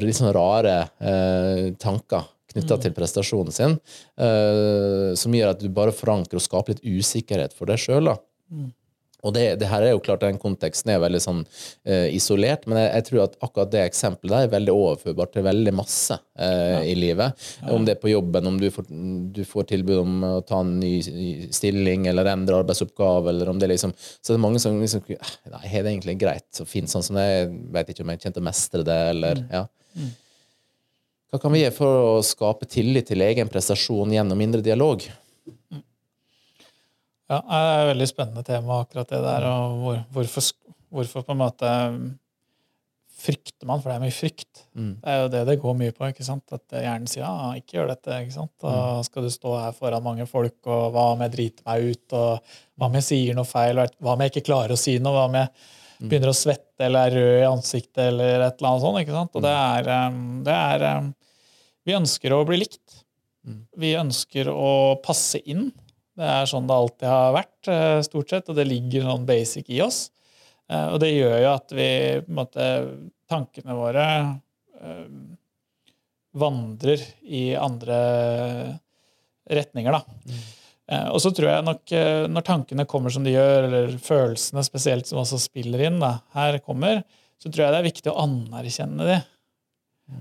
litt 0.00 0.18
sånn 0.18 0.34
rare 0.36 0.76
eh, 1.00 1.70
tanker 1.80 2.28
knytta 2.50 2.76
mm. 2.76 2.82
til 2.82 2.94
prestasjonen 2.96 3.54
sin, 3.54 3.78
eh, 4.20 5.12
som 5.18 5.34
gjør 5.34 5.54
at 5.54 5.62
du 5.62 5.70
bare 5.72 5.94
forankrer 5.94 6.40
og 6.40 6.44
skaper 6.44 6.74
litt 6.74 6.84
usikkerhet 7.00 7.54
for 7.56 7.70
deg 7.70 7.80
sjøl. 7.80 8.12
Mm. 8.50 8.70
Og 9.26 9.34
det, 9.36 9.44
det, 9.60 9.68
her 9.70 9.84
er 9.84 9.92
jo 9.94 10.02
klart 10.04 10.22
den 10.24 10.38
konteksten 10.40 10.92
er 10.94 11.02
veldig 11.02 11.20
sånn 11.22 11.42
uh, 11.44 12.08
isolert, 12.08 12.66
men 12.70 12.80
jeg, 12.80 12.90
jeg, 12.94 13.06
tror 13.08 13.22
at 13.26 13.36
akkurat 13.44 13.72
det 13.72 13.82
eksempelet 13.84 14.32
der 14.32 14.46
er 14.46 14.54
veldig 14.54 14.74
overførbart 14.74 15.34
til 15.34 15.46
veldig 15.46 15.74
masse 15.76 16.16
uh, 16.16 16.44
ja. 16.44 16.80
i 16.86 16.94
livet. 16.98 17.48
Ja. 17.60 17.72
Om 17.74 17.88
det 17.88 17.96
er 17.96 18.00
på 18.02 18.12
jobben, 18.12 18.48
om 18.50 18.56
du 18.60 18.68
får, 18.72 18.88
du 19.36 19.42
får, 19.48 19.68
tilbud 19.70 20.00
om 20.02 20.24
å 20.26 20.32
ta 20.46 20.62
en 20.64 20.72
ny 20.80 20.94
stilling 21.54 22.08
eller 22.10 22.32
endre 22.32 22.62
arbeidsoppgave, 22.62 23.34
eller 23.34 23.52
om 23.52 23.60
det 23.60 23.70
liksom 23.74 23.92
Så 23.98 24.32
det 24.32 24.38
er 24.38 24.42
mange 24.42 24.62
som 24.62 24.80
liksom 24.80 25.04
«Ah, 25.20 25.36
Nei, 25.52 25.66
er 25.68 25.84
det 25.84 25.92
egentlig 25.92 26.16
greit 26.20 26.62
å 26.62 26.66
fint 26.68 26.90
sånn 26.90 27.04
som 27.04 27.18
det 27.18 27.26
er? 27.28 27.52
Vet 27.76 27.92
ikke 27.92 28.04
om 28.06 28.12
jeg 28.14 28.24
kjente 28.24 28.42
å 28.42 28.46
mestre 28.46 28.84
det, 28.86 28.98
eller 29.12 29.40
mm. 29.42 29.46
Ja. 29.52 29.64
Mm. 29.98 30.10
Hva 31.30 31.38
kan 31.38 31.52
vi 31.54 31.60
gjøre 31.62 31.76
for 31.76 32.04
å 32.08 32.14
skape 32.26 32.66
tillit 32.66 33.06
til 33.12 33.22
egen 33.22 33.50
prestasjon 33.50 34.10
gjennom 34.16 34.40
indre 34.42 34.64
dialog? 34.66 35.04
Mm. 37.30 37.36
Ja, 37.36 37.60
det 37.62 37.74
er 37.74 37.84
et 37.84 37.92
veldig 37.92 38.08
spennende 38.10 38.42
tema, 38.46 38.80
akkurat 38.82 39.12
det 39.12 39.20
der. 39.22 39.46
og 39.46 39.78
hvor, 39.84 40.00
hvorfor, 40.16 40.48
hvorfor, 40.90 41.22
på 41.22 41.36
en 41.36 41.38
måte 41.38 41.70
frykter 43.20 43.68
man? 43.68 43.82
For 43.82 43.90
det 43.90 43.96
er 43.98 44.02
mye 44.02 44.14
frykt. 44.14 44.62
Mm. 44.74 44.92
Det 44.98 45.12
er 45.12 45.20
jo 45.20 45.28
det 45.34 45.42
det 45.46 45.58
går 45.62 45.76
mye 45.78 45.94
på. 45.94 46.08
ikke 46.10 46.26
sant? 46.26 46.56
At 46.56 46.74
hjernen 46.74 47.10
sier 47.10 47.22
ja, 47.22 47.52
ikke 47.60 47.76
gjør 47.78 47.92
dette. 47.92 48.16
ikke 48.24 48.34
sant? 48.34 48.52
Da 48.62 48.72
mm. 48.74 49.04
skal 49.06 49.26
du 49.26 49.30
stå 49.30 49.52
her 49.60 49.76
foran 49.76 50.06
mange 50.06 50.26
folk, 50.30 50.58
og 50.66 50.88
hva 50.94 51.04
om 51.12 51.22
jeg 51.26 51.34
driter 51.36 51.68
meg 51.68 51.92
ut? 51.92 52.16
og 52.18 52.56
Hva 52.74 52.88
om 52.88 52.98
jeg 52.98 53.06
sier 53.06 53.38
noe 53.38 53.48
feil? 53.48 53.82
Hva 54.00 54.16
om 54.16 54.24
jeg 54.24 54.34
ikke 54.34 54.48
klarer 54.48 54.74
å 54.74 54.80
si 54.80 54.96
noe? 54.98 55.14
Hva 55.14 55.28
om 55.30 55.38
jeg 55.38 55.52
mm. 55.52 56.08
begynner 56.08 56.32
å 56.32 56.38
svette 56.40 56.88
eller 56.88 57.12
er 57.12 57.18
rød 57.20 57.36
i 57.36 57.50
ansiktet 57.52 58.02
eller 58.08 58.46
et 58.48 58.58
eller 58.58 58.72
annet 58.72 58.86
sånt? 58.88 59.04
ikke 59.04 59.14
sant? 59.14 59.38
Og 59.38 59.46
det 59.46 59.54
mm. 59.54 59.70
er, 59.76 60.18
det 60.48 60.58
er 60.58 61.06
Vi 61.86 61.94
ønsker 62.00 62.34
å 62.34 62.42
bli 62.48 62.58
likt. 62.64 62.98
Mm. 63.46 63.62
Vi 63.86 63.94
ønsker 64.00 64.50
å 64.50 64.72
passe 65.04 65.38
inn. 65.46 65.70
Det 66.18 66.26
er 66.26 66.48
sånn 66.50 66.66
det 66.68 66.76
alltid 66.76 67.08
har 67.08 67.34
vært, 67.36 67.68
eh, 67.70 68.00
stort 68.06 68.32
sett, 68.32 68.48
og 68.50 68.56
det 68.58 68.66
ligger 68.68 69.06
sånn 69.06 69.26
basic 69.28 69.70
i 69.70 69.80
oss. 69.84 70.10
Eh, 70.70 70.86
og 70.92 71.00
det 71.02 71.12
gjør 71.14 71.36
jo 71.44 71.50
at 71.54 71.76
vi 71.76 71.90
måte 72.28 72.68
Tankene 73.30 73.76
våre 73.78 74.04
eh, 74.82 75.04
vandrer 76.34 77.02
i 77.22 77.54
andre 77.54 77.98
retninger, 79.46 79.94
da. 79.94 80.00
Mm. 80.26 80.40
Og 81.14 81.20
så 81.22 81.30
tror 81.30 81.46
jeg 81.46 81.62
nok 81.62 81.92
når 82.34 82.42
tankene 82.42 82.86
kommer 82.90 83.14
som 83.14 83.22
de 83.22 83.36
gjør, 83.36 83.68
eller 83.68 83.92
følelsene 84.02 84.64
spesielt 84.66 85.06
som 85.06 85.20
også 85.22 85.38
spiller 85.38 85.84
inn, 85.86 86.00
da, 86.02 86.16
her 86.34 86.58
kommer, 86.64 87.04
så 87.38 87.46
tror 87.46 87.68
jeg 87.68 87.74
det 87.76 87.78
er 87.78 87.86
viktig 87.86 88.10
å 88.10 88.16
anerkjenne 88.24 89.06
de. 89.06 89.20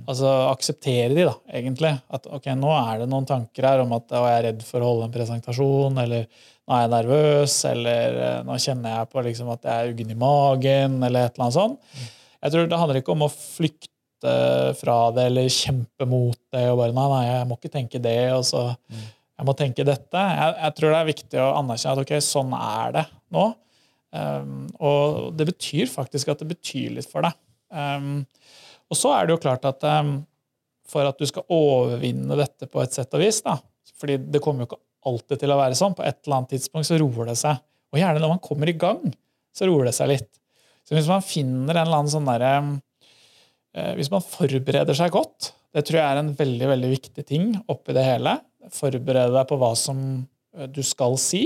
Altså 0.10 0.30
akseptere 0.50 1.12
de, 1.14 1.26
da, 1.28 1.36
egentlig. 1.54 1.92
At 2.14 2.26
ok, 2.30 2.48
nå 2.58 2.72
er 2.74 3.02
det 3.02 3.10
noen 3.12 3.28
tanker 3.30 3.68
her 3.68 3.84
om 3.84 3.92
at 3.98 4.10
å, 4.14 4.24
jeg 4.26 4.40
er 4.40 4.48
redd 4.50 4.64
for 4.66 4.82
å 4.82 4.90
holde 4.94 5.10
en 5.10 5.14
presentasjon, 5.14 6.00
eller 6.02 6.26
nå 6.26 6.76
er 6.76 6.84
jeg 6.84 6.94
nervøs, 6.94 7.58
eller 7.70 8.18
eh, 8.24 8.40
nå 8.48 8.58
kjenner 8.62 8.96
jeg 8.96 9.12
på 9.14 9.24
liksom 9.26 9.54
at 9.54 9.70
jeg 9.70 9.76
er 9.76 9.94
uggen 9.94 10.16
i 10.16 10.18
magen, 10.20 10.98
eller 11.06 11.28
et 11.28 11.38
eller 11.38 11.48
annet 11.48 11.58
sånt. 11.60 12.04
Jeg 12.40 12.56
tror 12.56 12.70
Det 12.72 12.82
handler 12.82 13.02
ikke 13.02 13.16
om 13.16 13.26
å 13.26 13.32
flykte 13.34 14.36
fra 14.76 14.98
det 15.16 15.30
eller 15.30 15.54
kjempe 15.54 16.06
mot 16.10 16.40
det 16.52 16.66
og 16.68 16.82
bare 16.82 16.92
nei, 16.92 17.06
nei, 17.08 17.22
jeg 17.30 17.48
må 17.48 17.56
ikke 17.56 17.72
tenke 17.72 18.02
det, 18.04 18.20
og 18.36 18.44
så 18.48 18.66
jeg 19.40 19.48
må 19.48 19.56
tenke 19.56 19.86
dette. 19.88 20.24
Jeg, 20.36 20.56
jeg 20.60 20.76
tror 20.76 20.92
det 20.92 21.00
er 21.00 21.08
viktig 21.14 21.40
å 21.40 21.52
anerkjenne 21.62 21.96
at 21.96 22.02
ok, 22.04 22.16
sånn 22.24 22.56
er 22.58 22.96
det 22.98 23.06
nå. 23.32 23.46
Um, 24.10 24.66
og 24.82 25.30
det 25.38 25.46
betyr 25.52 25.88
faktisk 25.88 26.32
at 26.34 26.42
det 26.42 26.50
betyr 26.50 26.98
litt 26.98 27.08
for 27.08 27.24
deg. 27.24 27.38
Um, 27.70 28.26
og 28.90 28.98
så 28.98 29.14
er 29.16 29.28
det 29.28 29.36
jo 29.36 29.42
klart 29.44 29.66
at 29.70 29.86
um, 29.86 30.20
for 30.90 31.06
at 31.06 31.20
du 31.20 31.28
skal 31.30 31.46
overvinne 31.54 32.38
dette 32.40 32.68
på 32.70 32.82
et 32.82 32.96
sett 32.96 33.14
og 33.14 33.22
vis, 33.22 33.42
da, 33.46 33.58
fordi 34.00 34.18
det 34.34 34.42
kommer 34.44 34.66
jo 34.66 34.72
ikke 34.72 34.82
alltid 35.10 35.44
til 35.44 35.54
å 35.54 35.60
være 35.60 35.78
sånn, 35.78 35.96
på 35.98 36.06
et 36.06 36.20
eller 36.24 36.40
annet 36.40 36.56
tidspunkt 36.56 36.90
så 36.90 36.98
roer 37.00 37.32
det 37.32 37.38
seg. 37.40 37.62
Og 37.94 38.02
gjerne 38.02 38.22
når 38.22 38.34
man 38.36 38.44
kommer 38.44 38.70
i 38.70 38.78
gang, 38.78 39.02
så 39.56 39.70
roer 39.70 39.90
det 39.90 39.96
seg 39.98 40.12
litt. 40.12 40.30
Så 40.88 40.98
hvis 40.98 41.10
man 41.10 41.26
finner 41.26 41.76
en 41.76 41.86
eller 41.86 42.02
annen 42.02 42.12
sånn 42.12 42.26
derre 42.26 42.52
eh, 43.78 43.94
Hvis 44.00 44.10
man 44.10 44.24
forbereder 44.26 44.98
seg 44.98 45.14
godt, 45.14 45.52
det 45.76 45.84
tror 45.86 46.00
jeg 46.00 46.08
er 46.08 46.22
en 46.22 46.32
veldig 46.38 46.70
veldig 46.72 46.92
viktig 46.96 47.26
ting 47.30 47.52
oppi 47.70 47.94
det 47.94 48.06
hele. 48.08 48.40
Forberede 48.74 49.34
deg 49.36 49.50
på 49.50 49.60
hva 49.62 49.74
som 49.78 50.00
eh, 50.58 50.70
du 50.70 50.82
skal 50.86 51.18
si. 51.22 51.44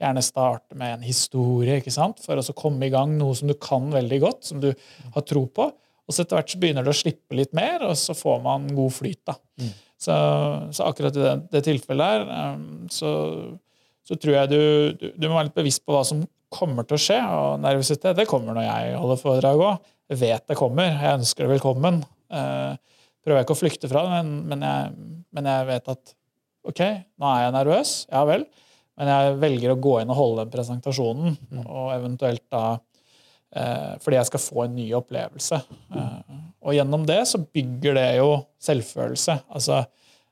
Gjerne 0.00 0.24
starte 0.24 0.76
med 0.76 0.98
en 0.98 1.04
historie 1.04 1.78
ikke 1.80 1.92
sant? 1.92 2.22
for 2.24 2.40
å 2.40 2.56
komme 2.56 2.88
i 2.88 2.92
gang 2.92 3.14
noe 3.20 3.36
som 3.36 3.48
du 3.48 3.56
kan 3.60 3.90
veldig 3.92 4.20
godt, 4.24 4.48
som 4.48 4.60
du 4.64 4.70
har 4.72 5.28
tro 5.28 5.46
på. 5.48 5.70
Og 6.06 6.14
så 6.14 6.22
etter 6.22 6.38
hvert 6.38 6.52
så 6.52 6.60
begynner 6.62 6.86
det 6.86 6.92
å 6.92 6.96
slippe 6.96 7.36
litt 7.36 7.52
mer, 7.56 7.82
og 7.88 7.96
så 7.98 8.14
får 8.14 8.40
man 8.44 8.68
god 8.74 8.94
flyt. 8.94 9.22
da. 9.26 9.36
Mm. 9.58 9.72
Så, 9.96 10.16
så, 10.76 10.86
akkurat 10.86 11.16
i 11.16 11.22
det, 11.24 11.34
det 11.54 11.62
tilfellet 11.64 12.10
her 12.12 12.26
um, 12.52 12.66
så, 12.92 13.10
så, 14.04 14.18
tror 14.20 14.34
jeg 14.34 14.50
du, 14.52 14.58
du, 15.00 15.06
du, 15.16 15.24
må 15.24 15.38
være 15.38 15.48
litt 15.48 15.56
bevisst 15.56 15.86
på 15.86 15.94
hva 15.96 16.02
som 16.06 16.20
kommer 16.52 16.86
til 16.86 16.98
å 16.98 17.02
skje. 17.02 17.18
Og 17.38 17.62
nervøsitet 17.64 18.18
det 18.18 18.28
kommer 18.30 18.54
når 18.56 18.68
jeg 18.68 19.00
holder 19.00 19.22
foredrag 19.22 19.64
òg. 19.70 19.88
Jeg 20.12 20.20
vet 20.22 20.46
det 20.52 20.58
kommer. 20.58 20.92
Jeg 20.92 21.22
ønsker 21.22 21.46
det 21.46 21.56
velkommen. 21.56 22.02
Eh, 22.30 23.00
prøver 23.26 23.42
ikke 23.42 23.56
å 23.56 23.58
flykte 23.58 23.90
fra 23.90 24.04
det, 24.06 24.20
men, 24.20 24.36
men, 24.52 24.62
jeg, 24.62 25.16
men 25.34 25.50
jeg 25.50 25.66
vet 25.72 25.90
at 25.96 26.14
OK, 26.66 26.82
nå 27.18 27.32
er 27.32 27.42
jeg 27.46 27.56
nervøs. 27.56 27.96
Ja 28.12 28.22
vel. 28.28 28.46
Men 28.96 29.10
jeg 29.10 29.34
velger 29.42 29.72
å 29.74 29.80
gå 29.82 29.96
inn 30.00 30.12
og 30.12 30.20
holde 30.20 30.44
den 30.44 30.52
presentasjonen, 30.54 31.34
mm. 31.50 31.64
og 31.66 31.90
eventuelt 31.96 32.44
da 32.52 32.62
fordi 34.02 34.18
jeg 34.18 34.28
skal 34.28 34.42
få 34.42 34.64
en 34.64 34.74
ny 34.76 34.86
opplevelse. 34.98 35.60
Eh, 35.96 36.38
og 36.66 36.74
gjennom 36.76 37.04
det 37.08 37.20
så 37.30 37.40
bygger 37.40 37.96
det 37.96 38.08
jo 38.18 38.30
selvfølelse. 38.62 39.38
Altså 39.48 39.84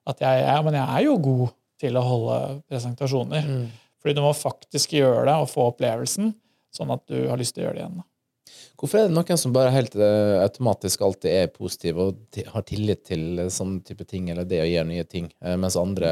at 0.04 0.20
jeg, 0.20 0.40
er, 0.44 0.64
men 0.66 0.76
jeg 0.76 0.84
er 0.84 1.04
jo 1.06 1.14
god 1.22 1.44
til 1.80 1.96
å 1.96 2.04
holde 2.04 2.40
presentasjoner. 2.68 3.46
Mm. 3.46 3.68
Fordi 4.02 4.16
du 4.18 4.24
må 4.24 4.34
faktisk 4.36 4.98
gjøre 4.98 5.24
det 5.30 5.36
og 5.40 5.48
få 5.48 5.70
opplevelsen, 5.70 6.34
sånn 6.74 6.92
at 6.92 7.06
du 7.08 7.22
har 7.30 7.40
lyst 7.40 7.56
til 7.56 7.64
å 7.64 7.68
gjøre 7.68 7.78
det 7.78 7.84
igjen. 7.86 8.04
Hvorfor 8.76 9.00
er 9.00 9.08
det 9.08 9.16
noen 9.16 9.40
som 9.40 9.54
bare 9.54 9.72
helt 9.72 9.94
uh, 9.96 10.42
automatisk 10.42 11.06
alltid 11.06 11.30
er 11.32 11.52
positive 11.54 12.10
og 12.10 12.38
har 12.52 12.66
tillit 12.68 13.04
til 13.08 13.46
sånne 13.48 13.80
type 13.86 14.04
ting, 14.10 14.28
eller 14.28 14.44
det 14.48 14.60
å 14.60 14.68
gjøre 14.68 14.90
nye 14.90 15.06
ting, 15.08 15.30
mens 15.62 15.78
andre 15.80 16.10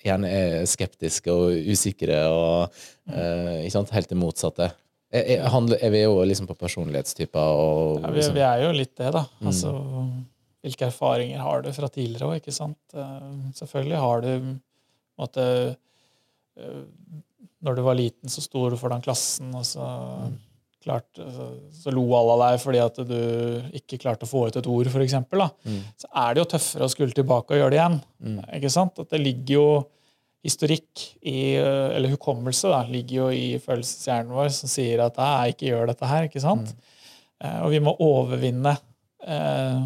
gjerne 0.00 0.30
er 0.30 0.68
skeptiske 0.70 1.34
og 1.34 1.58
usikre 1.68 2.22
og 2.30 2.78
ikke 3.10 3.74
sant, 3.74 3.92
helt 3.92 4.08
det 4.08 4.20
motsatte? 4.20 4.70
Er, 5.08 5.38
er, 5.40 5.90
vi 5.92 6.02
jo 6.02 6.16
liksom 6.28 6.48
på 6.50 6.56
personlighetstyper? 6.58 7.52
Og, 7.56 8.02
ja, 8.02 8.10
vi, 8.10 8.20
liksom- 8.20 8.34
vi, 8.36 8.44
er 8.44 8.64
jo 8.66 8.72
litt 8.76 8.96
det, 9.00 9.12
da. 9.14 9.24
Mm. 9.40 9.46
Altså, 9.50 9.70
hvilke 10.66 10.88
erfaringer 10.90 11.40
har 11.40 11.62
du 11.64 11.70
fra 11.72 11.88
tidligere 11.92 12.28
òg, 12.28 12.42
ikke 12.42 12.52
sant? 12.54 12.80
Uh, 12.92 13.48
selvfølgelig 13.56 14.02
har 14.02 14.26
du 14.26 14.32
måtte, 15.18 15.46
uh, 16.60 16.82
Når 17.64 17.74
du 17.74 17.82
var 17.82 17.96
liten, 17.98 18.30
så 18.30 18.44
sto 18.44 18.68
du 18.70 18.76
foran 18.78 19.02
klassen, 19.02 19.48
og 19.56 19.64
så 19.66 19.82
mm. 19.82 20.36
klart, 20.84 21.08
så, 21.16 21.48
så 21.74 21.90
lo 21.90 22.04
alle 22.14 22.36
av 22.36 22.42
deg 22.44 22.60
fordi 22.62 22.82
at 22.84 23.00
du 23.08 23.16
ikke 23.80 23.98
klarte 23.98 24.28
å 24.28 24.30
få 24.30 24.44
ut 24.46 24.58
et 24.60 24.68
ord, 24.70 24.92
f.eks., 24.92 25.16
mm. 25.24 25.80
så 26.04 26.10
er 26.22 26.34
det 26.34 26.44
jo 26.44 26.50
tøffere 26.52 26.86
å 26.86 26.92
skulle 26.92 27.16
tilbake 27.16 27.56
og 27.56 27.62
gjøre 27.62 27.72
det 27.74 27.80
igjen. 27.80 27.98
Mm. 28.22 28.38
ikke 28.60 28.70
sant? 28.76 29.00
At 29.00 29.10
det 29.10 29.24
ligger 29.24 29.54
jo 29.56 29.68
historikk 30.44 31.02
i, 31.26 31.56
eller 31.58 32.12
hukommelse 32.14 32.70
da, 32.70 32.84
ligger 32.88 33.16
jo 33.16 33.28
i 33.34 33.58
følelseshjernen 33.62 34.36
vår 34.36 34.52
som 34.54 34.70
sier 34.70 35.02
at 35.02 35.18
jeg 35.18 35.54
ikke 35.54 35.72
gjør 35.72 35.90
dette 35.90 36.10
her. 36.10 36.28
ikke 36.28 36.42
sant? 36.44 36.74
Mm. 36.74 36.98
Eh, 37.44 37.58
og 37.64 37.72
vi 37.74 37.80
må 37.82 37.94
overvinne 38.02 38.74
eh, 39.26 39.80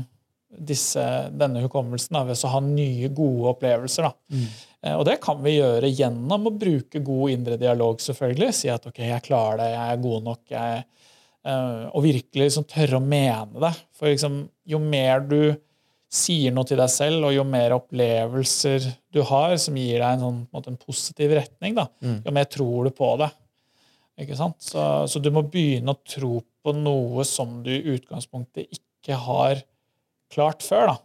disse, 0.52 1.04
denne 1.32 1.64
hukommelsen 1.64 2.18
da, 2.18 2.24
ved 2.28 2.44
å 2.44 2.52
ha 2.54 2.60
nye, 2.64 3.10
gode 3.14 3.52
opplevelser. 3.54 4.08
da. 4.08 4.36
Mm. 4.36 4.46
Eh, 4.82 4.96
og 4.96 5.04
det 5.08 5.18
kan 5.24 5.42
vi 5.44 5.56
gjøre 5.58 5.90
gjennom 5.92 6.48
å 6.48 6.54
bruke 6.54 7.02
god 7.04 7.36
indre 7.36 7.58
dialog. 7.60 8.00
selvfølgelig. 8.00 8.52
Si 8.56 8.72
at 8.72 8.88
ok, 8.88 9.02
jeg 9.08 9.26
klarer 9.28 9.62
det, 9.62 9.68
jeg 9.74 9.96
er 9.96 10.06
god 10.06 10.28
nok. 10.28 10.42
Jeg, 10.52 10.86
uh, 11.48 11.84
og 11.92 12.04
virkelig 12.04 12.48
liksom 12.48 12.68
tørre 12.70 12.98
å 12.98 13.04
mene 13.04 13.66
det. 13.66 13.74
For 13.98 14.12
liksom, 14.12 14.42
jo 14.68 14.80
mer 14.82 15.24
du 15.26 15.40
sier 16.12 16.52
noe 16.52 16.68
til 16.68 16.80
deg 16.80 16.90
selv, 16.92 17.28
og 17.28 17.34
jo 17.34 17.44
mer 17.48 17.74
opplevelser 17.78 18.88
du 19.12 19.22
har 19.28 19.54
som 19.60 19.76
gir 19.80 20.02
deg 20.02 20.08
en, 20.08 20.24
sånn, 20.26 20.40
en, 20.42 20.48
måte, 20.52 20.72
en 20.74 20.80
positiv 20.80 21.32
retning, 21.38 21.76
da, 21.78 21.86
mm. 22.04 22.18
jo 22.26 22.34
mer 22.36 22.50
tror 22.52 22.88
du 22.88 22.94
på 22.96 23.14
det. 23.22 23.30
Ikke 24.22 24.36
sant? 24.36 24.58
Så, 24.60 24.82
så, 25.08 25.22
du 25.24 25.30
må 25.32 25.44
begynne 25.48 25.94
å 25.94 26.02
tro 26.04 26.42
på 26.62 26.74
noe 26.76 27.24
som 27.26 27.62
du 27.64 27.72
i 27.72 27.96
utgangspunktet 27.96 28.68
ikke 28.76 29.16
har 29.24 29.64
klart 30.32 30.62
før. 30.64 30.92
da. 30.92 30.98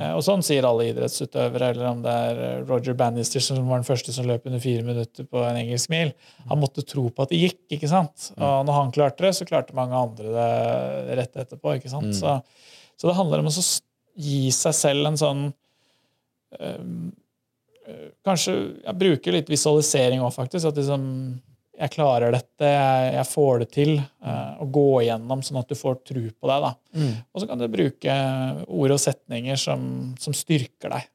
Eh, 0.00 0.12
og 0.16 0.22
sånn 0.26 0.42
sier 0.42 0.66
alle 0.66 0.88
idrettsutøvere, 0.90 1.70
eller 1.74 1.86
om 1.90 2.02
det 2.04 2.14
er 2.28 2.40
eh, 2.42 2.60
Roger 2.66 2.96
Bannister 2.98 3.42
som 3.44 3.60
var 3.68 3.82
den 3.82 3.86
første 3.86 4.14
som 4.14 4.26
løp 4.26 4.46
under 4.48 4.62
fire 4.62 4.82
minutter 4.86 5.26
på 5.28 5.42
en 5.44 5.58
engelsk 5.60 5.90
mil. 5.92 6.14
Han 6.50 6.62
måtte 6.62 6.86
tro 6.86 7.06
på 7.10 7.26
at 7.26 7.34
det 7.34 7.42
gikk. 7.42 7.60
ikke 7.76 7.90
sant? 7.90 8.30
Mm. 8.34 8.46
Og 8.48 8.68
når 8.68 8.78
han 8.80 8.94
klarte 8.96 9.26
det, 9.26 9.34
så 9.38 9.48
klarte 9.48 9.76
mange 9.76 9.98
andre 9.98 10.32
det 10.34 11.18
rett 11.20 11.42
etterpå. 11.44 11.76
ikke 11.78 11.92
sant? 11.92 12.10
Mm. 12.10 12.16
Så, 12.18 12.38
så, 12.96 13.08
det 13.10 13.18
handler 13.18 13.44
om 13.44 13.50
å 13.50 13.54
gi 14.14 14.46
seg 14.54 14.76
selv 14.76 15.10
en 15.10 15.20
sånn 15.20 15.44
øh, 16.60 16.88
Kanskje 18.24 18.52
jeg 18.80 18.96
bruker 18.96 19.34
litt 19.34 19.50
visualisering 19.52 20.22
òg, 20.24 20.30
faktisk. 20.32 20.70
at 20.70 20.78
liksom 20.78 21.02
jeg 21.74 21.90
klarer 21.90 22.34
dette, 22.34 22.68
jeg, 22.68 23.08
jeg 23.16 23.26
får 23.28 23.58
det 23.62 23.68
til. 23.74 23.96
Uh, 24.22 24.62
å 24.62 24.68
gå 24.70 24.88
igjennom 25.02 25.42
sånn 25.44 25.58
at 25.60 25.70
du 25.70 25.76
får 25.78 25.98
tro 26.06 26.22
på 26.30 26.50
deg. 26.50 26.68
Mm. 26.94 27.10
Og 27.32 27.42
så 27.42 27.48
kan 27.50 27.60
du 27.60 27.66
bruke 27.72 28.16
ord 28.64 28.94
og 28.94 29.02
setninger 29.02 29.58
som, 29.60 29.86
som 30.20 30.36
styrker 30.36 30.94
deg. 30.94 31.10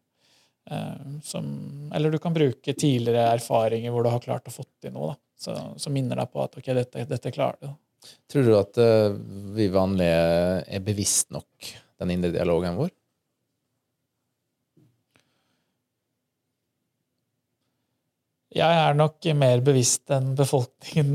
Uh, 0.69 1.19
som, 1.25 1.47
eller 1.95 2.13
du 2.13 2.19
kan 2.21 2.35
bruke 2.35 2.75
tidligere 2.75 3.31
erfaringer 3.37 3.93
hvor 3.95 4.05
du 4.05 4.11
har 4.13 4.23
klart 4.23 4.51
å 4.51 4.53
få 4.53 4.67
til 4.83 4.93
noe. 4.95 5.15
Så, 5.39 5.55
som 5.79 5.95
minner 5.95 6.19
deg 6.19 6.33
på 6.33 6.43
at 6.43 6.57
ok, 6.59 6.73
dette, 6.75 7.05
dette 7.07 7.31
klarer 7.31 7.61
du. 7.63 7.71
Tror 8.31 8.47
du 8.47 8.55
at 8.59 8.79
uh, 8.83 9.15
vi 9.55 9.69
vanlige 9.71 10.19
er 10.67 10.83
bevisst 10.83 11.31
nok 11.35 11.71
den 11.99 12.15
indre 12.15 12.33
dialogen 12.33 12.79
vår? 12.79 12.93
Jeg 18.55 18.81
er 18.81 18.97
nok 18.97 19.27
mer 19.37 19.61
bevisst 19.61 20.09
enn 20.13 20.33
befolkningen 20.37 21.13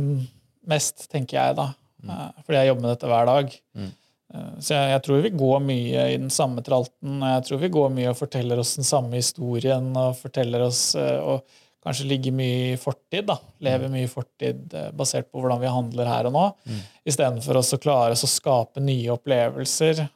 mest, 0.71 1.09
tenker 1.11 1.41
jeg 1.41 1.59
da. 1.59 1.73
Mm. 2.05 2.15
Eh, 2.15 2.31
fordi 2.45 2.61
jeg 2.61 2.71
jobber 2.71 2.85
med 2.85 2.93
dette 2.95 3.11
hver 3.11 3.29
dag. 3.31 3.59
Mm. 3.75 3.91
Eh, 4.35 4.55
så 4.61 4.77
jeg, 4.77 4.93
jeg, 4.93 5.03
tror 5.07 5.27
vi 5.27 5.35
går 5.43 5.67
mye 5.67 6.07
i 6.13 6.17
den 6.21 6.33
samme 6.33 6.65
tralten, 6.67 7.19
jeg 7.35 7.45
tror 7.49 7.63
vi 7.65 7.75
går 7.75 7.93
mye 7.99 8.13
og 8.13 8.19
forteller 8.21 8.63
oss 8.63 8.77
den 8.79 8.89
samme 8.89 9.19
historien 9.19 9.91
og 9.93 10.19
forteller 10.21 10.67
oss 10.69 10.87
eh, 11.01 11.19
og 11.21 11.61
kanskje 11.85 12.09
ligger 12.09 12.33
mye 12.33 12.73
i 12.73 12.81
fortid. 12.81 13.27
da, 13.29 13.37
Lever 13.65 13.91
mm. 13.91 13.97
mye 13.97 14.07
i 14.07 14.13
fortid 14.13 14.77
basert 14.97 15.29
på 15.29 15.43
hvordan 15.43 15.61
vi 15.61 15.73
handler 15.73 16.09
her 16.09 16.31
og 16.31 16.37
nå, 16.37 16.45
mm. 16.65 16.85
istedenfor 17.13 17.61
å 17.61 17.81
klare 17.83 18.17
oss 18.17 18.25
å 18.25 18.31
skape 18.31 18.81
nye 18.85 19.13
opplevelser. 19.13 20.07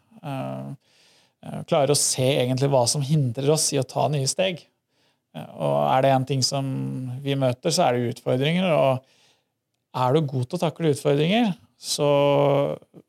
Klare 1.71 1.95
å 1.95 1.99
se 1.99 2.27
egentlig 2.41 2.71
hva 2.73 2.83
som 2.91 3.05
hindrer 3.05 3.53
oss 3.55 3.69
i 3.73 3.79
å 3.79 3.87
ta 3.87 4.09
nye 4.11 4.27
steg. 4.31 4.65
Og 5.39 5.77
er 5.93 6.03
det 6.03 6.13
én 6.17 6.27
ting 6.27 6.43
som 6.43 6.67
vi 7.23 7.37
møter, 7.39 7.71
så 7.75 7.87
er 7.87 7.97
det 7.97 8.15
utfordringer. 8.15 8.67
Og 8.75 10.03
er 10.03 10.15
du 10.15 10.29
god 10.29 10.49
til 10.49 10.59
å 10.59 10.63
takle 10.63 10.93
utfordringer, 10.95 11.53
så, 11.79 12.11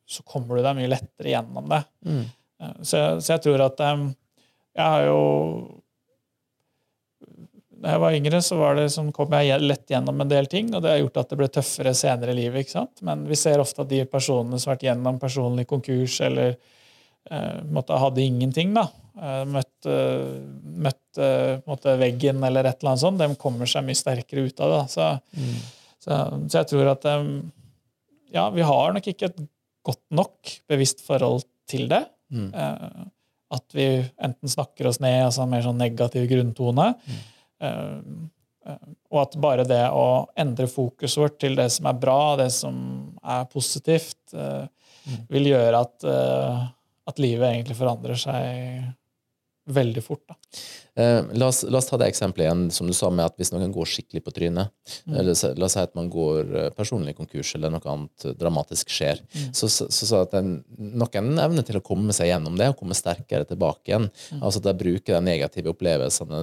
så 0.06 0.26
kommer 0.30 0.60
du 0.60 0.66
deg 0.66 0.78
mye 0.78 0.92
lettere 0.92 1.34
gjennom 1.34 1.70
det. 1.72 1.84
Mm. 2.06 2.24
Så, 2.84 2.98
så, 3.22 3.34
jeg 3.34 3.42
tror 3.46 3.62
at 3.64 3.80
Jeg 3.80 4.84
har 4.84 5.06
jo 5.08 5.20
Da 7.80 7.94
jeg 7.94 8.02
var 8.04 8.16
yngre, 8.18 8.42
så 8.44 8.58
var 8.60 8.76
det 8.76 8.90
som 8.92 9.14
kom 9.16 9.32
jeg 9.38 9.62
lett 9.64 9.88
gjennom 9.88 10.20
en 10.20 10.32
del 10.32 10.50
ting, 10.52 10.74
og 10.76 10.84
det 10.84 10.92
har 10.92 11.00
gjort 11.00 11.22
at 11.22 11.30
det 11.32 11.38
ble 11.40 11.48
tøffere 11.56 11.94
senere 11.96 12.36
i 12.36 12.42
livet. 12.42 12.66
ikke 12.66 12.76
sant? 12.76 13.00
Men 13.08 13.24
vi 13.30 13.38
ser 13.40 13.64
ofte 13.64 13.86
at 13.86 13.94
de 13.94 14.04
personene 14.12 14.60
som 14.60 14.70
har 14.70 14.76
vært 14.76 14.90
gjennom 14.90 15.22
personlig 15.22 15.66
konkurs 15.70 16.20
eller 16.28 16.58
måtte, 17.70 18.00
hadde 18.02 18.26
ingenting, 18.26 18.74
da, 18.78 18.88
Møtte, 19.50 19.96
møtte, 20.80 21.26
uh, 21.60 22.00
veggen 22.00 22.40
eller 22.48 22.70
et 22.70 22.80
eller 22.80 22.94
annet 22.94 23.02
sånt, 23.02 23.20
de 23.20 23.36
kommer 23.42 23.68
seg 23.68 23.84
mye 23.84 24.00
sterkere 24.00 24.46
ut 24.48 24.62
av 24.64 24.72
det. 24.72 24.84
Så, 24.94 25.08
mm. 25.36 25.58
så, 26.00 26.20
så, 26.46 26.54
jeg 26.62 26.70
tror 26.72 26.92
at 26.94 27.08
ja, 28.32 28.46
vi 28.56 28.64
har 28.66 28.96
nok 28.96 29.10
ikke 29.12 29.28
et 29.28 29.42
godt 29.86 30.06
nok 30.16 30.54
bevisst 30.70 31.04
forhold 31.06 31.44
til 31.70 31.90
det. 31.92 32.04
Mm. 32.34 32.50
Eh, 32.54 33.06
at 33.50 33.74
vi 33.74 33.88
enten 34.22 34.52
snakker 34.52 34.90
oss 34.90 35.00
ned, 35.02 35.24
altså 35.26 35.48
mer 35.50 35.64
sånn 35.66 35.80
negativ 35.82 36.28
grunntone. 36.30 36.92
Mm. 36.94 37.22
Eh, 37.66 37.96
eh, 38.70 38.84
og 39.10 39.22
at 39.24 39.38
bare 39.42 39.66
det 39.68 39.84
å 39.90 40.28
endre 40.40 40.70
fokuset 40.70 41.22
vårt 41.24 41.40
til 41.42 41.58
det 41.58 41.70
som 41.74 41.90
er 41.90 42.02
bra, 42.02 42.20
det 42.42 42.52
som 42.54 42.76
er 43.24 43.48
positivt, 43.50 44.20
mm. 44.36 45.24
vil 45.34 45.50
gjøre 45.50 45.82
at, 45.82 46.10
at 47.10 47.22
livet 47.22 47.50
egentlig 47.50 47.78
forandrer 47.80 48.20
seg 48.20 48.90
veldig 49.70 50.04
fort. 50.04 50.26
Eh, 50.96 51.24
la, 51.34 51.48
oss, 51.48 51.64
la, 51.64 51.78
oss, 51.78 51.88
ta 51.88 51.98
det 51.98 52.10
eksempelet 52.10 52.48
igjen 52.48 52.64
som 52.74 52.88
du 52.90 52.94
sa 52.98 53.10
med 53.14 53.28
at 53.30 53.36
hvis 53.40 53.52
noen 53.54 53.72
går 53.74 53.88
skikkelig 53.88 54.24
på 54.26 54.34
trynet, 54.36 54.72
mm. 55.06 55.14
eller 55.14 55.38
la 55.60 55.68
oss 55.68 55.76
si 55.78 55.84
at 55.84 55.94
man 55.98 56.10
går 56.12 56.50
eh, 56.50 56.70
personlig 56.76 57.14
konkurs 57.18 57.54
eller 57.56 57.72
noe 57.74 57.92
annet 57.94 58.26
dramatisk 58.40 58.90
skjer, 58.92 59.22
mm. 59.22 59.52
så, 59.56 59.70
sa 59.70 60.24
at 60.24 60.34
en, 60.40 60.58
noen 60.78 61.30
evner 61.40 61.66
til 61.68 61.80
å 61.80 61.84
komme 61.86 62.16
seg 62.16 62.32
gjennom 62.32 62.58
det 62.60 62.72
og 62.72 62.80
komme 62.82 62.98
sterkere 62.98 63.48
tilbake 63.48 63.94
igjen. 63.94 64.10
Mm. 64.10 64.42
Altså 64.42 64.64
at 64.64 64.70
de 64.72 64.76
bruker 64.82 65.16
de 65.16 65.22
negative 65.30 65.72
opplevelsene 65.76 66.42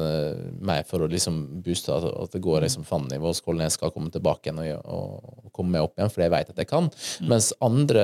mer 0.71 0.87
for 0.89 1.05
å 1.05 1.11
liksom 1.11 1.43
booste 1.67 1.93
at, 1.93 2.07
at 2.07 2.39
det 2.39 2.45
går 2.47 2.63
liksom 2.63 2.87
liksom 2.87 2.87
Fanny 2.87 3.35
skålen 3.37 3.65
jeg 3.65 3.75
skal 3.75 3.93
komme 3.95 4.11
tilbake 4.15 4.51
igjen 4.51 4.63
og, 4.63 4.87
og, 4.87 5.51
komme 5.57 5.73
meg 5.73 5.87
opp 5.87 5.97
igjen, 5.97 6.11
for 6.13 6.23
jeg 6.23 6.33
vet 6.33 6.51
at 6.53 6.59
jeg 6.61 6.69
kan. 6.69 6.89
Mm. 7.21 7.29
Mens 7.33 7.53
andre 7.65 8.03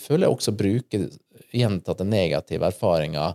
føler 0.00 0.26
jeg 0.26 0.34
også 0.34 0.52
bruker 0.56 1.06
gjentatte 1.52 2.06
negative 2.06 2.68
erfaringer 2.70 3.34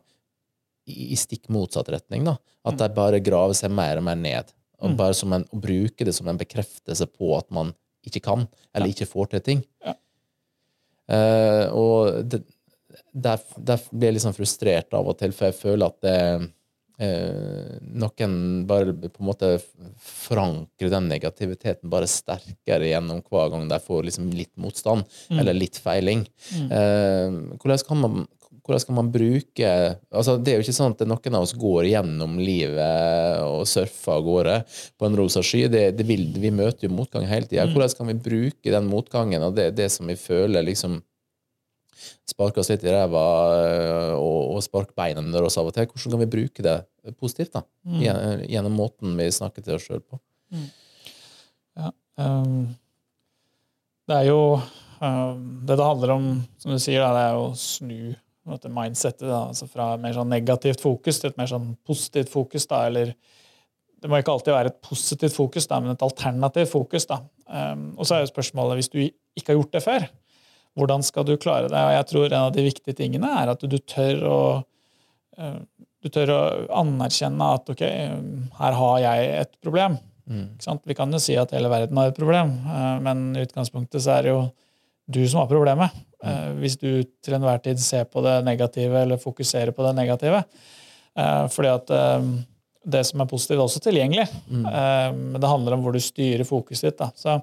i 0.89 1.17
stikk 1.19 1.49
motsatt 1.53 1.91
retning. 1.93 2.25
da. 2.25 2.37
At 2.65 2.75
mm. 2.75 2.79
de 2.81 2.89
bare 2.95 3.21
graver 3.23 3.57
seg 3.57 3.73
mer 3.73 4.01
og 4.01 4.07
mer 4.07 4.17
ned. 4.19 4.53
Og 4.79 4.93
mm. 4.93 4.99
bare 4.99 5.17
som 5.17 5.33
en, 5.35 5.45
og 5.51 5.61
bruker 5.63 6.07
det 6.07 6.15
som 6.15 6.27
en 6.31 6.39
bekreftelse 6.39 7.07
på 7.11 7.33
at 7.37 7.49
man 7.53 7.73
ikke 8.07 8.23
kan, 8.25 8.47
eller 8.73 8.91
ikke 8.91 9.09
får 9.09 9.33
til 9.33 9.43
ting. 9.45 9.65
Ja. 9.85 9.95
Uh, 11.09 11.65
og 11.73 12.23
det, 12.29 12.43
der, 13.11 13.41
der, 13.57 13.81
blir 13.89 14.09
jeg 14.09 14.13
litt 14.13 14.19
liksom 14.19 14.35
frustrert 14.37 14.93
av 14.95 15.09
og 15.09 15.17
til, 15.19 15.33
for 15.35 15.49
jeg 15.49 15.57
føler 15.57 15.89
at 15.89 15.97
det, 16.05 16.17
noen 16.99 18.33
bare 18.67 18.91
på 18.91 19.21
en 19.21 19.27
måte 19.29 19.51
forankrer 20.03 20.91
den 20.91 21.07
negativiteten 21.07 21.91
bare 21.91 22.09
sterkere 22.11 22.89
gjennom 22.89 23.21
hver 23.23 23.53
gang 23.53 23.69
de 23.71 23.79
får 23.83 24.09
liksom 24.09 24.27
litt 24.35 24.51
motstand, 24.59 25.07
mm. 25.29 25.39
eller 25.39 25.55
litt 25.55 25.79
feiling. 25.79 26.25
Mm. 26.57 26.67
Uh, 26.67 27.55
hvordan 27.61 27.87
kan 27.87 28.03
man 28.03 28.27
hvordan 28.69 28.81
skal 28.83 28.97
man 28.99 29.09
bruke 29.09 29.69
altså 30.13 30.35
Det 30.37 30.51
er 30.51 30.59
jo 30.59 30.65
ikke 30.65 30.75
sånn 30.77 30.93
at 30.93 31.01
noen 31.09 31.37
av 31.37 31.45
oss 31.45 31.55
går 31.57 31.87
gjennom 31.89 32.37
livet 32.37 33.41
og 33.41 33.65
surfer 33.69 34.13
av 34.13 34.25
gårde 34.27 34.57
på 34.99 35.07
en 35.07 35.17
rosa 35.17 35.41
sky. 35.45 35.63
Det, 35.73 35.83
det 35.97 36.05
vil, 36.05 36.27
vi 36.37 36.51
møter 36.53 36.85
jo 36.85 36.93
motgang 36.93 37.25
hele 37.29 37.49
tida. 37.49 37.65
Mm. 37.65 37.73
Hvordan 37.73 37.95
kan 37.97 38.11
vi 38.11 38.17
bruke 38.29 38.73
den 38.75 38.89
motgangen 38.91 39.45
og 39.47 39.55
det, 39.57 39.71
det 39.79 39.89
som 39.93 40.09
vi 40.09 40.17
føler 40.19 40.67
liksom 40.69 40.99
sparker 42.29 42.61
oss 42.61 42.71
litt 42.71 42.83
i 42.85 42.93
ræva 42.93 43.23
øh, 43.55 44.13
og, 44.17 44.39
og 44.55 44.63
sparker 44.65 44.95
beina 44.97 45.23
under 45.23 45.47
oss 45.47 45.57
av 45.59 45.69
og 45.69 45.75
til? 45.75 45.89
Hvordan 45.89 46.15
kan 46.15 46.23
vi 46.23 46.33
bruke 46.35 46.65
det 46.65 46.77
positivt 47.19 47.55
da? 47.57 47.63
Mm. 47.87 48.03
Gjennom 48.47 48.77
måten 48.79 49.17
vi 49.19 49.29
snakker 49.33 49.65
til 49.65 49.77
oss 49.77 49.87
sjøl 49.87 50.03
på? 50.03 50.19
Mm. 50.53 50.69
Ja, 51.79 51.91
um, 52.25 52.63
det 54.09 54.15
er 54.17 54.25
jo 54.31 54.39
um, 54.57 55.43
Det 55.67 55.75
det 55.77 55.85
handler 55.85 56.15
om, 56.15 56.31
som 56.57 56.73
du 56.73 56.81
sier, 56.81 57.03
da, 57.03 57.11
det 57.13 57.27
er 57.27 57.37
å 57.37 57.51
snu 57.57 58.15
mindsettet 58.49 59.27
da, 59.27 59.43
altså 59.51 59.67
fra 59.69 59.91
mer 60.01 60.15
sånn 60.15 60.31
negativt 60.31 60.81
fokus 60.81 61.19
til 61.21 61.29
et 61.29 61.37
mer 61.37 61.49
sånn 61.51 61.75
positivt 61.85 62.31
fokus. 62.33 62.65
Da, 62.69 62.85
eller 62.89 63.13
det 63.99 64.09
må 64.09 64.19
ikke 64.19 64.33
alltid 64.33 64.55
være 64.55 64.71
et 64.71 64.79
positivt 64.85 65.35
fokus, 65.35 65.67
da, 65.69 65.79
men 65.83 65.93
et 65.93 66.05
alternativt 66.05 66.71
fokus. 66.71 67.05
Da. 67.09 67.19
Um, 67.45 67.91
og 67.97 68.07
så 68.07 68.15
er 68.15 68.23
jo 68.23 68.31
spørsmålet, 68.31 68.79
hvis 68.79 68.91
du 68.93 68.99
ikke 69.03 69.51
har 69.51 69.59
gjort 69.59 69.75
det 69.75 69.83
før, 69.85 70.07
hvordan 70.79 71.03
skal 71.05 71.27
du 71.27 71.35
klare 71.41 71.69
det? 71.71 71.77
Og 71.79 71.95
jeg 71.95 72.07
tror 72.11 72.27
en 72.29 72.47
av 72.47 72.55
de 72.55 72.65
viktige 72.65 72.97
tingene 72.97 73.31
er 73.41 73.51
at 73.53 73.63
du 73.63 73.77
tør 73.79 74.23
å, 74.29 74.39
uh, 75.39 75.57
du 75.99 76.11
tør 76.13 76.33
å 76.35 76.41
anerkjenne 76.81 77.53
at 77.57 77.71
ok, 77.73 77.83
her 78.59 78.77
har 78.81 78.99
jeg 79.05 79.31
et 79.43 79.53
problem. 79.63 79.99
Mm. 80.29 80.45
Vi 80.85 80.97
kan 80.97 81.13
jo 81.13 81.21
si 81.21 81.37
at 81.41 81.55
hele 81.55 81.71
verden 81.71 81.97
har 81.99 82.11
et 82.11 82.19
problem, 82.19 82.53
uh, 82.69 82.97
men 83.03 83.31
i 83.35 83.45
utgangspunktet 83.47 84.05
så 84.05 84.17
er 84.17 84.27
det 84.27 84.35
jo 84.35 84.43
du 85.09 85.23
som 85.25 85.43
har 85.43 85.51
problemet. 85.51 86.05
Mm. 86.19 86.57
hvis 86.59 86.73
du 86.75 86.89
til 87.23 87.33
enhver 87.37 87.61
tid 87.63 87.79
ser 87.79 88.03
på 88.11 88.19
det 88.25 88.41
negative 88.43 89.05
eller 89.05 89.21
fokuserer 89.21 89.71
på 89.71 89.85
det 89.85 89.93
negative. 89.95 90.41
Fordi 91.15 91.69
at 91.71 91.93
det 92.83 93.05
som 93.07 93.23
er 93.23 93.29
positivt, 93.29 93.55
er 93.55 93.63
også 93.63 93.81
tilgjengelig. 93.85 94.25
Mm. 94.51 94.65
Men 95.15 95.39
det 95.39 95.51
handler 95.51 95.77
om 95.77 95.85
hvor 95.85 95.95
du 95.95 96.01
styrer 96.03 96.43
fokuset 96.43 96.89
ditt. 96.89 96.99
Da. 96.99 97.07
Så 97.15 97.37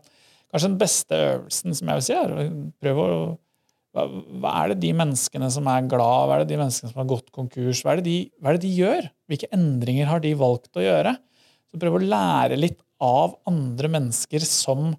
kanskje 0.57 0.71
den 0.73 0.81
beste 0.81 1.19
øvelsen 1.31 1.77
som 1.79 1.91
jeg 1.91 2.01
vil 2.01 2.07
si, 2.07 2.17
er 2.17 2.33
å 2.33 2.47
prøve 2.83 3.05
å 3.07 3.19
hva, 3.97 4.05
hva, 4.13 4.51
er 4.61 4.73
det 4.75 4.83
de 4.83 4.93
menneskene 4.97 5.49
som 5.53 5.69
er 5.73 5.87
glad, 5.89 6.27
hva 6.29 6.37
er 6.37 6.43
det 6.45 6.51
de 6.51 6.61
menneskene 6.61 6.91
som 6.91 7.01
har 7.01 7.09
gått 7.09 7.31
konkurs, 7.33 7.81
hva 7.81 7.95
er, 7.95 8.03
det 8.03 8.11
de, 8.11 8.17
hva 8.43 8.51
er 8.51 8.59
det 8.59 8.67
de 8.67 8.73
gjør? 8.77 9.09
Hvilke 9.31 9.49
endringer 9.57 10.11
har 10.11 10.21
de 10.21 10.35
valgt 10.37 10.77
å 10.77 10.85
gjøre? 10.85 11.15
Så 11.73 11.81
prøv 11.81 11.97
å 11.97 12.03
lære 12.05 12.59
litt 12.61 12.83
av 13.03 13.39
andre 13.49 13.91
mennesker 13.93 14.45
som 14.45 14.91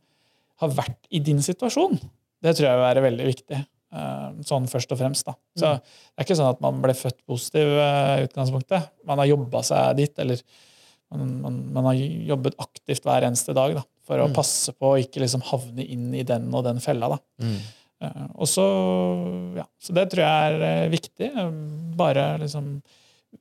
har 0.61 0.73
vært 0.73 1.09
i 1.13 1.21
din 1.21 1.43
situasjon. 1.45 1.99
Det 2.41 2.55
tror 2.57 2.67
jeg 2.67 2.79
vil 2.79 2.87
være 2.87 3.03
veldig 3.05 3.27
viktig. 3.27 3.59
Eh, 3.97 4.39
sånn 4.47 4.65
først 4.67 4.91
og 4.93 4.99
fremst. 4.99 5.27
da. 5.29 5.35
Så 5.57 5.69
mm. 5.69 5.83
Det 5.85 6.21
er 6.21 6.27
ikke 6.27 6.39
sånn 6.39 6.51
at 6.51 6.63
man 6.63 6.81
ble 6.83 6.95
født 6.97 7.19
positiv 7.29 7.69
eh, 7.77 8.15
i 8.17 8.25
utgangspunktet. 8.27 8.89
Man 9.07 9.21
har 9.21 9.29
jobba 9.29 9.61
seg 9.65 10.01
dit, 10.01 10.13
eller 10.23 10.41
man, 11.13 11.29
man, 11.45 11.61
man, 11.77 11.91
har 11.91 12.01
jobbet 12.33 12.57
aktivt 12.61 13.05
hver 13.07 13.29
eneste 13.29 13.55
dag 13.55 13.77
da, 13.77 13.85
for 14.07 14.23
å 14.23 14.29
mm. 14.31 14.35
passe 14.37 14.73
på 14.75 14.93
å 14.93 14.99
ikke 15.01 15.21
liksom 15.23 15.43
havne 15.49 15.85
inn 15.85 16.09
i 16.15 16.25
den 16.27 16.47
og 16.55 16.65
den 16.67 16.79
fella. 16.83 17.11
da. 17.15 17.19
Mm. 17.43 17.57
Uh, 17.97 18.25
og 18.37 18.49
så, 18.49 18.67
ja, 19.57 19.65
så 19.81 19.95
det 19.97 20.07
tror 20.11 20.23
jeg 20.23 20.59
er 20.71 20.93
viktig. 20.93 21.31
Bare 21.97 22.29
liksom 22.41 22.77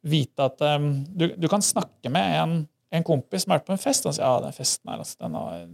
vite 0.07 0.49
at 0.51 0.63
um, 0.77 0.91
du, 1.07 1.29
du, 1.39 1.47
kan 1.51 1.63
snakke 1.65 2.11
med 2.13 2.39
en 2.41 2.57
en 2.97 3.07
kompis 3.07 3.45
som 3.45 3.53
har 3.53 3.61
vært 3.61 3.69
på 3.69 3.75
en 3.77 3.83
fest, 3.83 4.07
og 4.07 4.15
sier 4.15 4.27
ja, 4.27 4.43
den 4.45 4.57
festen 4.57 4.91
her, 4.91 5.03
altså, 5.03 5.19
den, 5.25 5.37
var, 5.37 5.65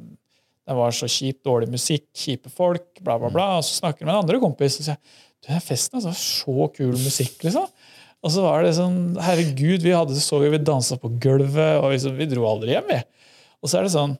den 0.68 0.78
var 0.78 0.96
så 0.96 1.08
kjip, 1.10 1.42
dårlig 1.46 1.68
musikk, 1.72 2.06
kjipe 2.16 2.52
folk, 2.52 2.88
bla, 3.00 3.18
bla, 3.20 3.30
bla. 3.32 3.48
Og 3.58 3.66
så 3.66 3.80
snakker 3.80 4.02
du 4.02 4.08
med 4.08 4.16
en 4.16 4.22
andre 4.22 4.40
kompis 4.42 4.80
og 4.80 4.88
sier 4.88 4.98
du, 4.98 5.20
den 5.48 5.64
festen 5.64 5.98
altså, 5.98 6.14
så 6.16 6.68
kul 6.76 6.94
musikk, 6.96 7.38
liksom. 7.44 7.68
Og 8.22 8.30
så 8.30 8.42
var 8.44 8.62
det 8.62 8.76
sånn 8.76 9.16
Herregud, 9.18 9.82
vi 9.82 9.94
hadde 9.96 10.14
det 10.14 10.22
så 10.22 10.38
gøy, 10.38 10.52
vi 10.54 10.60
dansa 10.62 10.98
på 11.02 11.10
gulvet, 11.22 11.80
og 11.80 11.90
liksom, 11.90 12.14
vi 12.18 12.28
dro 12.30 12.46
aldri 12.46 12.76
hjem, 12.76 12.92
vi. 12.92 13.00
Og 13.62 13.70
så 13.70 13.80
er 13.80 13.88
det 13.88 13.96
sånn 13.96 14.14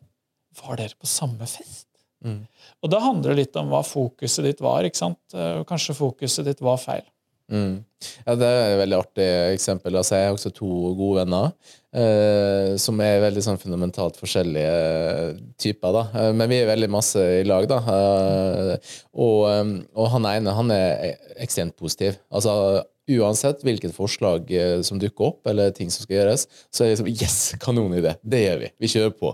Var 0.61 0.81
dere 0.81 0.99
på 1.01 1.09
samme 1.09 1.49
fest? 1.49 1.89
Mm. 2.23 2.45
Og 2.85 2.93
da 2.93 3.01
handler 3.03 3.33
det 3.33 3.47
litt 3.47 3.57
om 3.59 3.73
hva 3.73 3.81
fokuset 3.87 4.47
ditt 4.47 4.61
var. 4.63 4.87
ikke 4.87 5.01
sant? 5.01 5.21
Kanskje 5.69 5.97
fokuset 5.99 6.47
ditt 6.47 6.63
var 6.63 6.79
feil. 6.83 7.07
Mm. 7.53 7.85
Ja, 8.27 8.35
Det 8.35 8.49
er 8.49 8.73
et 8.73 8.81
veldig 8.81 8.99
artig 8.99 9.29
eksempel. 9.53 9.97
Altså, 9.99 10.17
jeg 10.17 10.31
har 10.31 10.37
også 10.37 10.53
to 10.57 10.71
gode 10.99 11.23
venner 11.23 11.53
eh, 11.95 12.75
som 12.81 13.01
er 13.05 13.21
veldig 13.23 13.45
sånn 13.45 13.61
fundamentalt 13.61 14.17
forskjellige 14.21 15.37
typer. 15.61 15.93
da. 15.99 16.05
Eh, 16.15 16.31
men 16.37 16.51
vi 16.51 16.63
er 16.63 16.71
veldig 16.73 16.91
masse 16.91 17.21
i 17.41 17.45
lag. 17.47 17.69
da. 17.69 17.83
Eh, 17.83 18.95
og, 19.13 19.39
eh, 19.51 19.75
og, 19.95 20.09
han 20.17 20.31
ene 20.33 20.57
han 20.57 20.73
er 20.75 21.21
ekstremt 21.37 21.77
positiv. 21.77 22.19
Altså, 22.33 22.83
Uansett 23.11 23.65
hvilket 23.67 23.91
forslag 23.97 24.51
eh, 24.55 24.81
som 24.87 24.99
dukker 25.03 25.33
opp, 25.33 25.41
eller 25.51 25.73
ting 25.75 25.89
som 25.91 26.05
skal 26.05 26.21
gjøres, 26.21 26.45
så 26.71 26.85
er 26.85 26.93
det 26.93 26.93
liksom 26.93 27.09
Yes! 27.11 27.39
Kanonidé! 27.59 28.15
Det 28.23 28.45
gjør 28.45 28.61
vi! 28.61 28.69
Vi 28.79 28.91
kjører 28.93 29.15
på. 29.19 29.33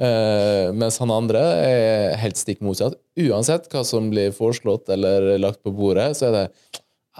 Uh, 0.00 0.72
mens 0.72 0.96
han 1.02 1.12
andre 1.12 1.42
er 1.60 2.16
helt 2.22 2.40
stikk 2.40 2.64
motsatt. 2.64 2.96
Uansett 3.20 3.68
hva 3.68 3.84
som 3.84 4.08
blir 4.12 4.32
foreslått 4.32 4.88
eller 4.96 5.34
lagt 5.36 5.60
på 5.60 5.74
bordet, 5.76 6.14
så 6.16 6.30
er 6.30 6.36
det 6.38 6.44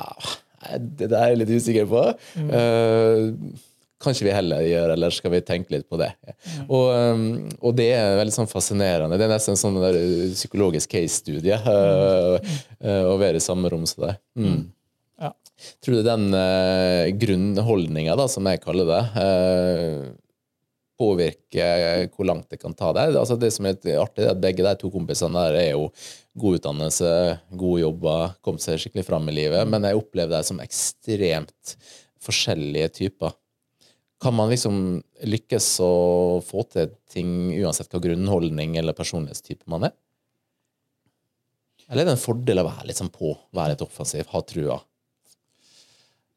ah, 0.00 0.32
Det 0.60 1.08
er 1.08 1.32
jeg 1.32 1.40
litt 1.40 1.52
usikker 1.56 1.86
på. 1.90 2.06
Mm. 2.36 2.50
Uh, 2.52 3.58
kanskje 4.00 4.26
vi 4.26 4.34
heller 4.34 4.64
gjør, 4.64 4.94
eller 4.94 5.14
skal 5.14 5.34
vi 5.34 5.42
tenke 5.44 5.74
litt 5.74 5.86
på 5.90 5.98
det? 6.00 6.10
Mm. 6.24 6.66
Og, 6.66 6.86
um, 6.88 7.24
og, 7.60 7.74
det 7.76 7.90
er 7.96 8.18
veldig 8.20 8.34
sånn 8.34 8.50
fascinerende. 8.50 9.18
Det 9.20 9.26
er 9.26 9.32
nesten 9.34 9.56
en 9.56 9.60
sånn 9.60 9.80
der 9.82 9.98
psykologisk 10.34 10.94
case-studie 10.94 11.58
uh, 11.66 12.36
uh, 12.80 13.04
å 13.10 13.16
være 13.20 13.40
i 13.40 13.44
samme 13.44 13.72
rom 13.72 13.86
som 13.88 14.06
deg. 14.08 14.20
Mm. 14.38 14.46
mm. 14.48 14.62
Ja. 15.20 15.34
Tror 15.84 15.98
du 15.98 16.06
den 16.06 16.30
uh, 16.32 17.10
grunnholdninga, 17.20 18.16
som 18.32 18.48
jeg 18.48 18.62
kaller 18.64 18.88
det, 18.88 19.02
uh, 19.20 20.10
påvirker 21.00 22.06
hvor 22.12 22.28
langt 22.28 22.50
det 22.52 22.60
kan 22.60 22.76
ta 22.76 22.92
deg? 22.96 23.16
Altså 23.16 23.38
det 23.40 23.50
som 23.54 23.66
er 23.68 23.78
artig, 24.00 24.26
er 24.26 24.34
at 24.34 24.42
begge 24.42 24.66
de 24.66 24.74
to 24.78 24.92
kompisene 24.92 25.46
der 25.48 25.58
er 25.62 25.70
jo 25.72 25.88
god 26.40 26.60
utdannelse, 26.60 27.12
gode 27.58 27.82
jobber, 27.86 28.36
kommet 28.44 28.64
seg 28.64 28.80
skikkelig 28.82 29.06
fram 29.08 29.28
i 29.32 29.36
livet, 29.40 29.64
men 29.68 29.88
jeg 29.88 29.98
opplever 29.98 30.36
dem 30.36 30.46
som 30.46 30.62
ekstremt 30.62 31.76
forskjellige 32.20 32.92
typer. 33.00 33.34
Kan 34.20 34.36
man 34.36 34.52
liksom 34.52 35.00
lykkes 35.24 35.72
å 35.80 35.92
få 36.44 36.66
til 36.68 36.92
ting 37.08 37.54
uansett 37.56 37.88
hva 37.92 38.02
grunnholdning 38.04 38.76
eller 38.76 38.96
personlighetstype 38.96 39.64
man 39.72 39.88
er? 39.88 39.96
Eller 41.90 42.04
er 42.04 42.12
det 42.12 42.18
en 42.18 42.22
fordel 42.22 42.60
å 42.62 42.68
være 42.68 42.90
liksom 42.92 43.08
på, 43.14 43.32
være 43.56 43.74
litt 43.74 43.82
offensiv, 43.82 44.28
ha 44.30 44.42
trua? 44.46 44.76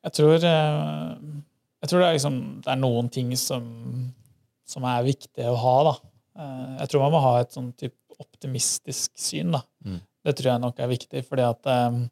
Jeg 0.04 0.16
tror, 0.18 0.34
eh, 0.40 1.12
jeg 1.84 1.92
tror 1.92 2.02
det, 2.02 2.08
er 2.08 2.18
liksom, 2.18 2.40
det 2.64 2.72
er 2.74 2.80
noen 2.80 3.12
ting 3.14 3.30
som, 3.40 3.68
som 4.68 4.86
er 4.88 5.06
viktige 5.06 5.52
å 5.52 5.60
ha. 5.60 5.76
da. 5.90 5.94
Eh, 6.40 6.74
jeg 6.84 6.92
tror 6.92 7.06
man 7.06 7.16
må 7.16 7.22
ha 7.26 7.38
et 7.42 7.54
sånn 7.56 7.72
type 7.78 7.98
optimistisk 8.24 9.14
syn. 9.20 9.56
da. 9.56 9.64
Mm. 9.86 10.02
Det 10.24 10.36
tror 10.40 10.54
jeg 10.54 10.64
nok 10.64 10.78
er 10.80 10.92
viktig, 10.92 11.24
fordi 11.28 11.44
at 11.44 11.68
um, 11.68 12.04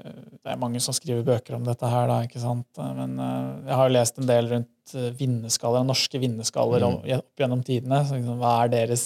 det 0.00 0.52
er 0.52 0.60
mange 0.60 0.80
som 0.80 0.94
skriver 0.96 1.26
bøker 1.26 1.58
om 1.58 1.66
dette 1.66 1.88
her, 1.92 2.06
da, 2.08 2.22
ikke 2.24 2.40
sant? 2.40 2.78
Men 2.96 3.18
jeg 3.20 3.76
har 3.76 3.92
lest 3.92 4.16
en 4.22 4.30
del 4.30 4.48
rundt 4.48 4.94
vinnerskaller, 5.18 5.84
norske 5.84 6.22
vinnerskaller 6.22 6.86
mm. 6.86 7.02
opp 7.18 7.42
gjennom 7.42 7.64
tidene. 7.66 7.98
Så, 8.08 8.16
liksom, 8.16 8.38
hva 8.40 8.54
er 8.62 8.72
deres 8.72 9.04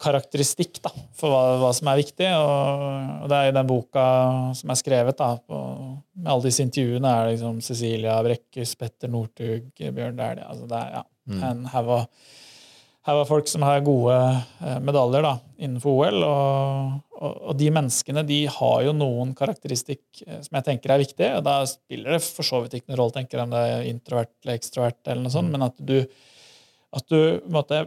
karakteristikk 0.00 0.78
da, 0.80 0.92
for 1.18 1.34
hva, 1.34 1.40
hva, 1.60 1.70
som 1.76 1.90
er 1.92 1.98
viktig? 2.00 2.28
Og, 2.32 2.84
og, 3.20 3.26
det 3.28 3.38
er 3.38 3.50
i 3.50 3.56
den 3.58 3.68
boka 3.68 4.04
som 4.56 4.72
er 4.72 4.78
skrevet 4.80 5.18
da, 5.18 5.34
på, 5.36 5.58
med 6.16 6.30
alle 6.32 6.46
disse 6.46 6.64
intervjuene, 6.64 7.10
er 7.10 7.26
det 7.26 7.34
liksom 7.34 7.58
Cecilia 7.64 8.14
Brekkhus, 8.24 8.72
Petter 8.80 9.12
Northug, 9.12 9.68
Bjørn 9.76 10.16
Dæhlie 10.16 10.46
altså 10.48 10.70
Det 10.70 10.80
er 10.80 10.94
ja, 10.96 11.02
mm. 11.28 11.42
en 11.50 11.66
haug 11.74 11.92
av 13.08 13.24
folk 13.28 13.48
som 13.48 13.64
har 13.64 13.80
gode 13.84 14.16
eh, 14.16 14.80
medaljer 14.84 15.24
da, 15.24 15.34
innenfor 15.60 16.02
OL. 16.02 16.24
Og, 16.26 16.98
og, 17.16 17.30
og, 17.32 17.52
de 17.58 17.70
menneskene 17.74 18.24
de 18.28 18.40
har 18.52 18.82
jo 18.86 18.96
noen 18.96 19.32
karakteristikk 19.36 20.22
eh, 20.26 20.40
som 20.44 20.58
jeg 20.58 20.68
tenker 20.68 20.94
er 20.94 21.02
viktig. 21.02 21.30
og 21.38 21.46
Da 21.46 21.60
spiller 21.68 22.16
det 22.16 22.22
for 22.24 22.46
så 22.46 22.62
vidt 22.64 22.78
ikke 22.78 22.92
noen 22.92 23.00
rolle 23.02 23.16
tenker 23.16 23.42
om 23.44 23.54
det 23.54 23.62
er 23.70 23.88
introvert 23.90 24.34
eller 24.44 24.60
ekstrovert, 24.60 25.00
eller 25.06 25.24
noe 25.24 25.34
sånt, 25.34 25.50
mm. 25.50 25.56
men 25.56 25.66
at 25.70 25.80
du, 25.80 25.96
at 27.00 27.08
du 27.10 27.50
måtte, 27.52 27.84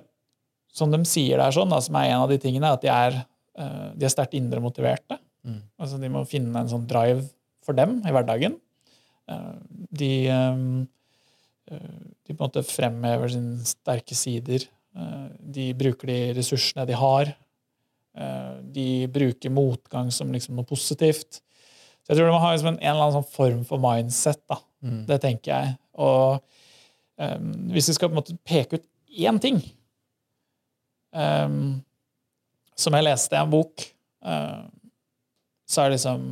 Som 0.73 0.93
de 0.93 0.99
sier 1.05 1.38
det 1.38 1.47
er 1.47 1.55
sånn, 1.55 1.71
da, 1.71 1.79
som 1.83 1.95
er 1.99 2.09
en 2.09 2.25
av 2.25 2.31
de 2.31 2.39
tingene, 2.41 2.73
at 2.73 2.81
de 2.81 2.91
er, 2.91 3.21
eh, 3.59 3.88
de 3.95 4.07
er 4.07 4.13
sterkt 4.13 4.36
indre 4.38 4.63
motiverte. 4.63 5.19
Mm. 5.45 5.62
Altså 5.79 5.99
De 6.01 6.12
må 6.12 6.25
finne 6.27 6.59
en 6.59 6.71
sånn 6.71 6.88
drive 6.89 7.23
for 7.63 7.77
dem 7.77 7.99
i 8.03 8.13
hverdagen. 8.13 8.57
De, 9.93 10.09
de 10.27 12.33
på 12.33 12.33
en 12.33 12.41
måte 12.41 12.63
fremhever 12.67 13.31
sine 13.31 13.67
sterke 13.67 14.15
sider 14.17 14.65
Eh, 14.93 15.29
de 15.39 15.71
bruker 15.77 16.09
de 16.09 16.19
ressursene 16.38 16.86
de 16.89 16.97
har. 16.97 17.33
Eh, 18.13 18.53
de 18.75 18.88
bruker 19.13 19.53
motgang 19.53 20.12
som 20.13 20.33
liksom 20.33 20.57
noe 20.57 20.69
positivt. 20.69 21.41
Så 22.03 22.12
jeg 22.12 22.19
tror 22.19 22.27
de 22.27 22.36
må 22.36 22.41
ha 22.43 22.51
liksom 22.53 22.73
en, 22.73 22.81
en, 22.81 22.89
eller 22.91 23.07
annen 23.07 23.21
sånn 23.21 23.33
form 23.33 23.63
for 23.67 23.81
mindset. 23.81 24.41
da. 24.49 24.59
Mm. 24.86 25.03
Det 25.09 25.19
tenker 25.23 25.53
jeg. 25.53 25.75
Og 26.03 26.41
um, 27.21 27.51
hvis 27.71 27.88
vi 27.89 27.95
skal 27.95 28.09
på 28.09 28.15
en 28.15 28.19
måte 28.19 28.36
peke 28.43 28.79
ut 28.79 28.86
én 29.13 29.38
ting 29.39 29.62
um, 31.13 31.82
som 32.76 32.97
jeg 32.97 33.06
leste 33.06 33.36
i 33.36 33.41
en 33.41 33.52
bok, 33.52 33.86
uh, 34.26 34.65
så 35.69 35.84
er 35.84 35.91
det 35.91 35.99
liksom 35.99 36.28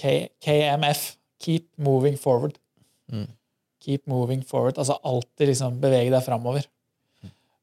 K 0.00 0.14
KMF. 0.44 1.14
Keep 1.40 1.70
moving 1.80 2.18
forward. 2.20 2.58
Mm. 3.12 3.28
Keep 3.80 4.04
moving 4.12 4.42
forward. 4.44 4.76
Altså 4.78 4.98
alltid 5.08 5.48
liksom 5.54 5.78
bevege 5.80 6.12
deg 6.12 6.24
framover. 6.24 6.66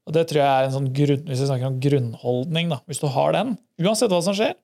Og 0.07 0.15
det 0.15 0.23
tror 0.29 0.39
jeg 0.39 0.47
er 0.47 0.65
en 0.65 0.73
sånn 0.73 0.87
grunn, 0.95 1.25
hvis 1.27 1.41
vi 1.43 1.49
snakker 1.49 1.67
om 1.67 1.81
grunnholdning. 1.83 2.71
da, 2.71 2.79
Hvis 2.87 3.01
du 3.03 3.09
har 3.11 3.35
den, 3.35 3.57
uansett 3.83 4.13
hva 4.13 4.21
som 4.23 4.35
skjer, 4.37 4.55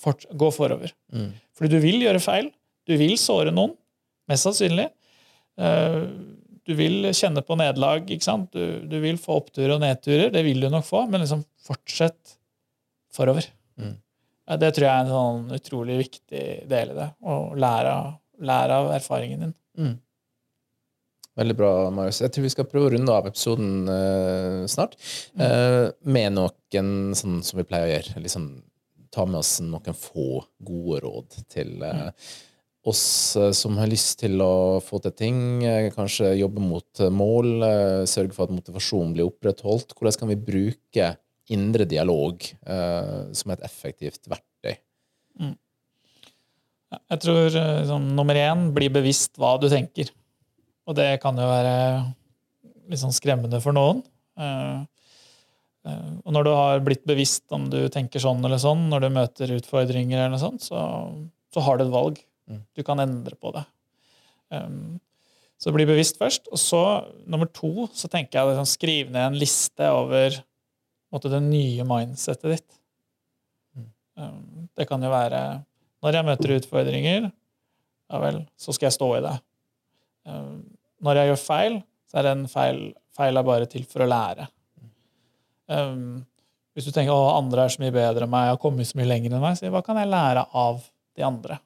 fort, 0.00 0.24
gå 0.32 0.48
forover. 0.56 0.94
Mm. 1.12 1.34
Fordi 1.56 1.70
du 1.74 1.84
vil 1.84 2.00
gjøre 2.00 2.22
feil. 2.24 2.48
Du 2.88 2.96
vil 2.98 3.12
såre 3.20 3.52
noen, 3.52 3.74
mest 4.30 4.48
sannsynlig. 4.48 4.88
Uh, 5.60 6.08
du 6.66 6.74
vil 6.78 7.08
kjenne 7.16 7.42
på 7.46 7.56
nederlag. 7.58 8.06
Du, 8.06 8.66
du, 8.90 8.98
vil 9.02 9.18
få 9.20 9.40
oppturer 9.40 9.76
og 9.76 9.82
nedturer. 9.82 10.30
Det 10.34 10.42
vil 10.46 10.60
du 10.62 10.68
nok 10.72 10.86
få, 10.86 11.06
men 11.10 11.24
liksom 11.24 11.42
fortsett 11.66 12.36
forover. 13.14 13.48
Mm. 13.80 13.96
Det 14.60 14.70
tror 14.74 14.86
jeg 14.86 14.92
er 14.92 15.04
en 15.04 15.14
sånn 15.14 15.58
utrolig 15.60 15.96
viktig 16.00 16.44
del 16.70 16.92
i 16.92 16.96
det. 16.98 17.08
Å 17.22 17.40
lære, 17.58 17.96
lære 18.50 18.78
av 18.82 18.94
erfaringen 18.96 19.44
din. 19.46 19.52
Mm. 19.78 19.98
Veldig 21.40 21.56
bra, 21.56 21.70
Marius. 21.94 22.20
Jeg 22.24 22.34
tror 22.34 22.44
vi 22.44 22.52
skal 22.52 22.66
prøve 22.68 22.90
å 22.90 22.92
runde 22.96 23.14
av 23.14 23.28
episoden 23.30 23.86
uh, 23.88 24.66
snart 24.68 24.96
uh, 25.40 25.88
med 26.02 26.34
noen 26.36 27.14
sånn 27.16 27.38
som 27.46 27.60
vi 27.60 27.66
pleier 27.68 27.86
å 27.86 27.92
gjøre. 27.94 28.24
Liksom, 28.26 28.48
ta 29.14 29.24
med 29.28 29.38
oss 29.40 29.54
noen 29.62 29.96
få 29.96 30.42
gode 30.66 31.00
råd 31.06 31.38
til 31.54 31.78
uh, 31.86 32.10
oss 32.88 33.36
som 33.58 33.76
har 33.76 33.90
lyst 33.90 34.22
til 34.22 34.40
å 34.40 34.80
få 34.80 35.02
til 35.04 35.12
ting. 35.12 35.40
kanskje 35.92 36.30
jobbe 36.38 36.62
mot 36.64 37.02
mål, 37.12 37.50
sørge 38.08 38.32
for 38.32 38.48
at 38.48 38.54
motivasjonen 38.56 39.12
blir 39.16 39.28
opprettholdt. 39.28 39.92
Hvordan 39.98 40.22
kan 40.22 40.32
vi 40.32 40.38
bruke 40.40 41.10
indre 41.52 41.84
dialog 41.84 42.40
som 43.36 43.52
et 43.52 43.66
effektivt 43.68 44.24
verktøy 44.30 44.78
Mm. 45.40 45.56
Jeg 46.90 47.22
tror 47.22 47.42
liksom, 47.48 48.08
nummer 48.18 48.38
én 48.38 48.70
bli 48.74 48.90
bevisst 48.92 49.38
hva 49.40 49.54
du 49.60 49.68
tenker. 49.70 50.10
Og 50.90 50.96
det 50.98 51.20
kan 51.22 51.38
jo 51.38 51.46
være 51.46 51.74
litt 52.90 53.02
sånn 53.02 53.14
skremmende 53.14 53.60
for 53.62 53.76
noen. 53.76 54.02
Uh, 54.40 54.82
uh, 55.86 56.10
og 56.24 56.34
når 56.34 56.48
du 56.48 56.50
har 56.56 56.82
blitt 56.82 57.04
bevisst 57.06 57.46
om 57.54 57.68
du 57.70 57.84
tenker 57.92 58.22
sånn 58.22 58.42
eller 58.46 58.58
sånn 58.62 58.88
når 58.90 59.04
du 59.04 59.08
møter 59.14 59.54
utfordringer, 59.54 60.26
eller 60.26 60.42
sånt, 60.42 60.66
så, 60.66 60.80
så 61.54 61.62
har 61.66 61.78
du 61.78 61.86
et 61.86 61.94
valg. 61.94 62.18
Mm. 62.50 62.64
Du 62.74 62.82
kan 62.86 63.00
endre 63.02 63.38
på 63.38 63.52
det. 63.54 63.64
Um, 64.50 64.98
så 65.60 65.72
bli 65.74 65.86
bevisst 65.88 66.18
først. 66.20 66.48
Og 66.50 66.60
så, 66.60 66.82
nummer 67.28 67.50
to, 67.52 67.86
så 67.94 68.10
tenker 68.10 68.40
jeg 68.40 68.52
liksom, 68.52 68.68
skriv 68.68 69.10
ned 69.12 69.28
en 69.28 69.38
liste 69.38 69.90
over 69.92 70.40
måte, 71.12 71.30
det 71.32 71.42
nye 71.44 71.86
mindsettet 71.86 72.56
ditt. 72.56 72.78
Mm. 73.76 73.90
Um, 74.22 74.68
det 74.78 74.88
kan 74.88 75.02
jo 75.02 75.10
være 75.12 75.42
Når 76.00 76.16
jeg 76.16 76.24
møter 76.24 76.54
utfordringer, 76.56 77.26
ja 78.10 78.18
vel, 78.22 78.38
så 78.56 78.72
skal 78.72 78.88
jeg 78.88 78.96
stå 78.96 79.08
i 79.18 79.24
det. 79.26 79.34
Um, 80.24 80.62
når 81.04 81.20
jeg 81.20 81.30
gjør 81.30 81.42
feil, 81.42 81.76
så 82.08 82.18
er 82.18 82.24
det 82.24 82.32
en 82.32 82.48
feil, 82.48 82.80
feil 83.16 83.36
er 83.36 83.44
bare 83.44 83.68
til 83.68 83.84
for 83.84 84.06
å 84.06 84.08
lære. 84.08 84.46
Um, 85.68 86.22
hvis 86.72 86.88
du 86.88 86.94
tenker 86.94 87.12
at 87.12 87.36
andre 87.36 87.66
er 87.66 87.74
så 87.74 87.82
mye 87.82 87.92
bedre 87.92 88.24
enn 88.24 88.32
meg, 88.32 88.46
jeg 88.48 88.56
har 88.56 88.62
kommet 88.62 88.88
så 88.88 88.96
mye 88.96 89.10
lenger 89.10 89.34
enn 89.34 89.44
meg, 89.44 89.58
så 89.58 89.74
hva 89.74 89.84
kan 89.84 90.00
jeg 90.00 90.08
lære 90.08 90.46
av 90.56 90.80
de 91.18 91.26
andre? 91.26 91.60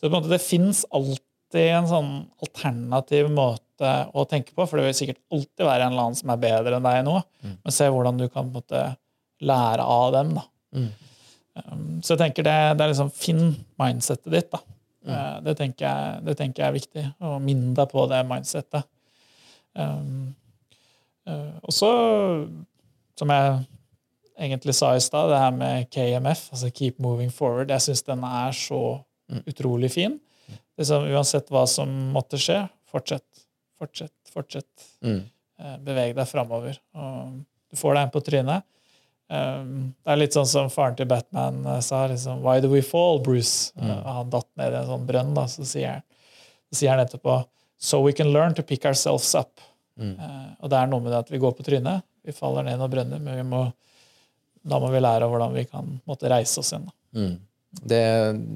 Så 0.00 0.10
det 0.28 0.42
fins 0.44 0.84
alltid 0.94 1.70
en 1.72 1.88
sånn 1.88 2.12
alternativ 2.44 3.30
måte 3.32 3.92
å 4.12 4.24
tenke 4.28 4.52
på, 4.52 4.64
for 4.64 4.78
det 4.78 4.88
vil 4.88 4.96
sikkert 4.98 5.22
alltid 5.32 5.64
være 5.64 5.86
en 5.86 5.94
eller 5.94 6.08
annen 6.08 6.18
som 6.18 6.32
er 6.32 6.42
bedre 6.42 6.78
enn 6.78 6.86
deg 6.86 7.02
nå, 7.06 7.16
mm. 7.44 7.56
men 7.64 7.74
se 7.74 7.88
hvordan 7.92 8.20
du 8.20 8.26
kan 8.32 8.48
måte 8.52 8.82
lære 9.44 9.84
av 9.84 10.12
dem. 10.14 10.32
da. 10.36 10.46
Mm. 10.76 10.88
Um, 11.56 11.84
så 12.04 12.14
jeg 12.14 12.22
tenker 12.24 12.44
det, 12.44 12.56
det 12.76 12.84
er 12.84 12.92
liksom 12.92 13.12
Finn 13.16 13.44
mindsettet 13.80 14.32
ditt. 14.32 14.50
da. 14.52 14.60
Mm. 15.06 15.12
Uh, 15.12 15.36
det, 15.46 15.56
tenker 15.60 15.86
jeg, 15.86 16.24
det, 16.26 16.36
tenker 16.40 16.62
jeg, 16.62 16.68
er 16.68 16.76
viktig. 16.76 17.06
Å 17.20 17.38
minne 17.42 17.72
deg 17.76 17.88
på 17.92 18.04
det 18.10 18.20
mindsettet. 18.28 18.88
Um, 19.76 20.34
uh, 21.28 21.56
og 21.62 21.74
så, 21.74 21.90
som 23.16 23.32
jeg 23.32 23.58
egentlig 24.36 24.76
sa 24.76 24.92
i 24.96 25.02
stad, 25.04 25.30
det 25.32 25.40
her 25.40 25.52
med 25.56 25.90
KMF, 25.92 26.48
altså 26.52 26.72
Keep 26.72 27.00
Moving 27.02 27.32
Forward, 27.32 27.72
jeg 27.72 27.88
syns 27.88 28.04
den 28.08 28.24
er 28.28 28.56
så. 28.56 28.82
Utrolig 29.46 29.92
fin 29.92 30.18
liksom, 30.78 31.04
uansett 31.04 31.50
hva 31.50 31.66
som 31.66 31.90
måtte 32.14 32.38
skje, 32.40 32.60
fortsett, 32.90 33.44
fortsett, 33.78 34.14
fortsett. 34.32 34.86
Mm. 35.04 35.20
Eh, 35.58 35.76
beveg 35.84 36.16
deg 36.16 36.28
framover. 36.28 36.78
du 37.70 37.76
får 37.76 37.94
deg 37.94 38.02
en 38.02 38.14
på 38.14 38.24
trynet. 38.24 38.66
Um, 39.26 39.70
det 40.06 40.12
er 40.12 40.18
litt 40.20 40.36
sånn 40.36 40.46
som 40.46 40.68
faren 40.70 40.94
til 40.94 41.08
Batman 41.10 41.64
uh, 41.66 41.80
sa. 41.82 42.04
liksom, 42.06 42.44
'Why 42.44 42.60
do 42.62 42.68
we 42.70 42.82
fall, 42.82 43.18
Bruce?' 43.18 43.72
Mm. 43.74 44.04
Han 44.04 44.30
datt 44.30 44.46
ned 44.54 44.72
i 44.72 44.76
en 44.76 44.86
sånn 44.86 45.06
brønn. 45.06 45.34
da, 45.34 45.48
Så 45.50 45.66
sier 45.66 45.96
han, 45.96 46.02
så 46.70 46.78
sier 46.78 46.90
han 46.94 47.02
etterpå 47.02 47.44
'So 47.78 48.02
we 48.04 48.12
can 48.12 48.32
learn 48.32 48.54
to 48.54 48.62
pick 48.62 48.84
ourselves 48.84 49.34
up'. 49.34 49.60
Mm. 49.98 50.14
Uh, 50.20 50.54
og 50.60 50.70
det 50.70 50.78
er 50.78 50.86
noe 50.86 51.00
med 51.00 51.12
det 51.12 51.18
at 51.18 51.30
vi 51.30 51.38
går 51.38 51.56
på 51.58 51.66
trynet. 51.66 52.04
Vi 52.24 52.32
faller 52.32 52.62
ned 52.62 52.78
noen 52.78 52.90
brønner, 52.90 53.18
men 53.18 53.36
vi 53.36 53.42
må, 53.42 53.72
da 54.62 54.78
må 54.78 54.92
vi 54.92 55.00
lære 55.00 55.26
hvordan 55.26 55.52
vi 55.54 55.64
kan 55.64 56.00
måtte 56.06 56.30
reise 56.30 56.60
oss 56.60 56.72
igjen. 56.72 56.88
Mm. 57.14 57.45
Det, 57.82 58.04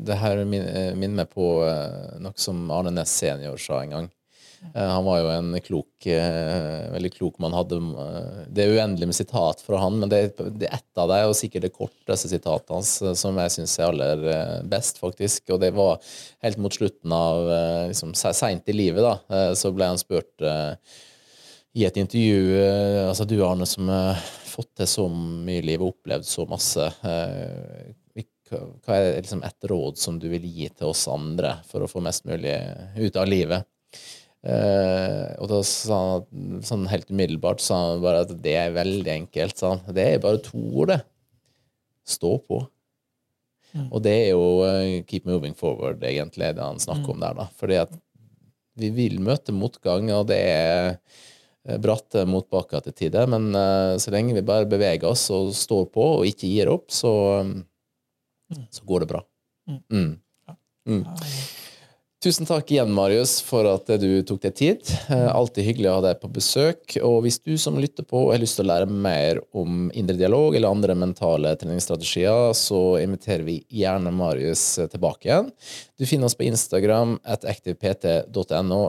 det 0.06 0.16
her 0.20 0.44
minner 0.46 1.18
meg 1.22 1.28
på 1.35 1.61
uh, 1.66 2.16
noe 2.22 2.37
som 2.40 2.62
Arne 2.72 2.92
Næss 2.94 3.12
senior 3.20 3.61
sa 3.61 3.83
en 3.83 3.94
gang. 3.94 4.09
Uh, 4.74 4.88
han 4.94 5.04
var 5.06 5.20
jo 5.20 5.28
en 5.33 5.50
klok, 5.64 6.06
veldig 6.06 7.11
klok 7.14 7.37
mann. 7.42 7.56
Hadde, 7.56 7.78
det 8.48 8.64
er 8.64 8.78
uendelig 8.78 9.11
med 9.11 9.18
sitat 9.18 9.62
fra 9.64 9.83
han, 9.83 9.98
men 10.00 10.12
det 10.12 10.22
er 10.22 10.64
ett 10.70 11.00
av 11.00 11.12
dem, 11.12 11.28
og 11.28 11.37
sikkert 11.37 11.66
det 11.66 11.74
korteste 11.76 12.30
sitatet 12.33 12.72
hans, 12.74 12.96
som 13.20 13.38
jeg 13.42 13.54
syns 13.56 13.76
er 13.78 13.90
aller 13.90 14.64
best, 14.70 15.00
faktisk. 15.02 15.46
Og 15.52 15.61
det 15.62 15.72
var 15.76 16.00
helt 16.46 16.61
mot 16.61 16.74
slutten 16.74 17.14
av 17.14 17.52
liksom, 17.92 18.16
Seint 18.16 18.68
i 18.72 18.76
livet, 18.76 19.04
da, 19.04 19.52
så 19.56 19.72
ble 19.76 19.92
han 19.92 20.00
spurt 20.00 20.48
i 21.76 21.85
et 21.87 22.00
intervju 22.00 22.56
altså 23.06 23.28
Du, 23.28 23.37
Arne, 23.46 23.68
som 23.68 23.88
har 23.92 24.18
fått 24.50 24.72
til 24.80 24.88
så 24.90 25.06
mye 25.12 25.61
i 25.61 25.66
livet, 25.68 25.87
opplevd 25.87 26.26
så 26.26 26.48
masse 26.50 26.88
hva 28.50 28.96
er 28.96 29.20
liksom 29.20 29.44
et 29.46 29.68
råd 29.70 30.00
som 30.00 30.18
du 30.20 30.28
vil 30.32 30.46
gi 30.46 30.68
til 30.72 30.90
oss 30.90 31.06
andre 31.10 31.58
for 31.68 31.84
å 31.84 31.90
få 31.90 32.02
mest 32.04 32.26
mulig 32.28 32.56
ut 32.98 33.18
av 33.20 33.28
livet? 33.30 33.68
Uh, 34.40 35.36
og 35.36 35.50
da 35.50 35.58
sa 35.68 35.96
han 36.00 36.60
sånn 36.64 36.86
helt 36.88 37.10
umiddelbart 37.12 37.60
sa 37.60 37.76
han 37.90 38.00
bare 38.00 38.22
at 38.24 38.30
det 38.40 38.56
er 38.56 38.76
veldig 38.76 39.12
enkelt. 39.12 39.58
Sa 39.60 39.74
han. 39.74 39.96
Det 39.96 40.06
er 40.06 40.22
bare 40.22 40.40
to 40.44 40.60
ord, 40.72 40.94
det. 40.94 41.00
Stå 42.08 42.36
på. 42.48 42.62
Mm. 43.76 43.88
Og 43.88 44.00
det 44.02 44.14
er 44.16 44.30
jo 44.32 44.46
uh, 44.64 45.00
keep 45.06 45.28
moving 45.28 45.54
forward, 45.56 46.02
egentlig, 46.06 46.54
det 46.56 46.64
han 46.64 46.80
snakker 46.82 47.06
mm. 47.06 47.12
om 47.14 47.26
der. 47.26 47.36
da. 47.42 47.50
Fordi 47.60 47.82
at 47.82 47.92
vi 48.80 48.90
vil 48.94 49.20
møte 49.22 49.52
motgang, 49.52 50.08
og 50.14 50.30
det 50.30 50.38
er 50.40 50.94
eh, 50.94 51.76
bratte 51.82 52.24
motbakker 52.28 52.86
til 52.86 52.96
tider. 52.96 53.28
Men 53.30 53.50
uh, 53.52 53.98
så 54.00 54.14
lenge 54.14 54.36
vi 54.38 54.46
bare 54.46 54.68
beveger 54.70 55.10
oss 55.10 55.26
og 55.34 55.52
står 55.56 55.90
på 55.92 56.06
og 56.20 56.28
ikke 56.28 56.48
gir 56.48 56.72
opp, 56.72 56.88
så 56.94 57.12
um, 57.44 57.58
så 58.70 58.84
går 58.84 59.04
det 59.04 59.10
bra. 59.14 59.24
Mm. 59.68 59.82
mm. 59.90 60.14
mm. 60.88 61.04
Tusen 62.20 62.44
takk 62.44 62.68
igjen, 62.68 62.90
Marius, 62.92 63.38
for 63.40 63.64
at 63.64 63.88
du 63.96 64.20
tok 64.28 64.42
deg 64.42 64.56
tid. 64.58 64.90
Eh, 65.10 65.30
alltid 65.32 65.64
hyggelig 65.64 65.88
å 65.88 65.94
ha 65.96 66.02
deg 66.04 66.18
på 66.20 66.28
besøk. 66.28 66.98
Og 67.00 67.22
hvis 67.24 67.38
du 67.40 67.54
som 67.56 67.78
lytter 67.80 68.04
på 68.04 68.26
har 68.28 68.42
lyst 68.42 68.58
til 68.58 68.66
å 68.66 68.70
lære 68.74 68.92
mer 68.92 69.40
om 69.56 69.86
indre 69.96 70.18
dialog 70.20 70.52
eller 70.52 70.68
andre 70.68 70.98
mentale 71.00 71.54
treningsstrategier, 71.56 72.52
så 72.52 72.98
inviterer 73.00 73.46
vi 73.46 73.56
gjerne 73.72 74.12
Marius 74.12 74.62
tilbake 74.92 75.30
igjen. 75.30 75.48
Du 75.96 76.04
finner 76.04 76.28
oss 76.28 76.36
på 76.36 76.44
Instagram 76.44 77.16
at 77.24 77.48
activept.no. 77.48 78.82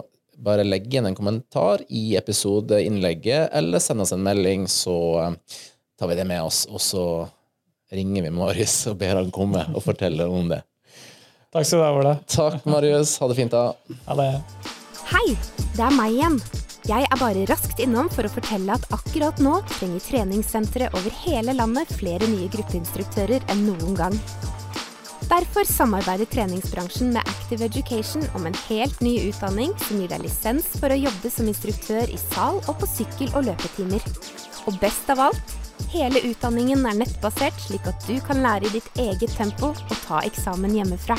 Bare 0.44 0.68
legg 0.68 0.92
inn 0.92 1.08
en 1.08 1.16
kommentar 1.16 1.86
i 1.88 2.18
episodeinnlegget, 2.20 3.48
eller 3.56 3.80
send 3.80 4.04
oss 4.04 4.12
en 4.12 4.28
melding, 4.28 4.68
så 4.68 4.98
eh, 5.24 5.60
tar 5.96 6.12
vi 6.12 6.20
det 6.20 6.28
med 6.28 6.52
oss. 6.52 6.66
Og 6.68 6.84
så 6.84 7.06
ringer 7.92 8.26
vi 8.26 8.34
Marius 8.34 8.76
og 8.92 9.00
ber 9.02 9.20
han 9.20 9.32
komme 9.34 9.66
og 9.76 9.84
fortelle 9.84 10.28
om 10.30 10.50
det. 10.52 10.62
Takk 11.52 11.68
skal 11.68 11.82
du 11.82 11.84
ha, 11.84 11.92
Ola. 12.00 12.14
Takk, 12.32 12.66
Marius. 12.70 13.18
Ha 13.20 13.28
det 13.28 13.36
fint, 13.36 13.52
da. 13.52 13.74
Ha 14.08 14.16
det. 14.16 14.30
Hei, 15.12 15.26
det 15.76 15.84
er 15.84 15.98
meg 15.98 16.16
igjen. 16.16 16.38
Jeg 16.88 17.06
er 17.06 17.20
bare 17.20 17.44
raskt 17.50 17.82
innom 17.84 18.08
for 18.10 18.26
å 18.26 18.32
fortelle 18.32 18.74
at 18.74 18.88
akkurat 18.96 19.38
nå 19.44 19.60
trenger 19.76 20.02
treningssentre 20.02 20.88
over 20.96 21.14
hele 21.26 21.54
landet 21.54 21.92
flere 21.94 22.30
nye 22.32 22.48
gruppeinstruktører 22.56 23.44
enn 23.52 23.68
noen 23.68 24.00
gang. 24.00 24.16
Derfor 25.30 25.68
samarbeider 25.68 26.28
treningsbransjen 26.32 27.14
med 27.14 27.28
Active 27.28 27.68
Education 27.68 28.26
om 28.36 28.48
en 28.50 28.58
helt 28.66 28.98
ny 29.04 29.14
utdanning 29.30 29.76
som 29.84 30.02
gir 30.02 30.10
deg 30.12 30.26
lisens 30.26 30.72
for 30.80 30.92
å 30.92 30.98
jobbe 30.98 31.32
som 31.32 31.48
instruktør 31.52 32.10
i 32.12 32.20
sal 32.32 32.60
og 32.66 32.80
på 32.82 32.90
sykkel- 32.96 33.32
og 33.36 33.46
løpetimer. 33.52 34.04
Og 34.68 34.80
best 34.82 35.12
av 35.14 35.28
alt 35.30 35.56
Hele 35.92 36.22
utdanningen 36.24 36.86
er 36.88 36.96
nettbasert, 37.02 37.58
slik 37.60 37.88
at 37.90 38.06
du 38.08 38.16
kan 38.24 38.40
lære 38.44 38.70
i 38.70 38.76
ditt 38.78 38.88
eget 39.02 39.34
tempo 39.36 39.74
og 39.74 39.98
ta 40.06 40.22
eksamen 40.24 40.78
hjemmefra. 40.78 41.18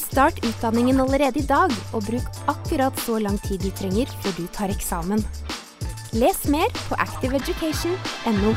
Start 0.00 0.40
utdanningen 0.48 1.00
allerede 1.04 1.42
i 1.42 1.46
dag, 1.48 1.72
og 1.92 2.06
bruk 2.08 2.40
akkurat 2.48 3.04
så 3.04 3.20
lang 3.20 3.36
tid 3.44 3.60
du 3.60 3.70
trenger 3.76 4.08
før 4.24 4.38
du 4.40 4.46
tar 4.56 4.72
eksamen. 4.72 5.20
Les 6.16 6.44
mer 6.48 6.72
på 6.88 6.96
activeeducation.no. 7.04 8.56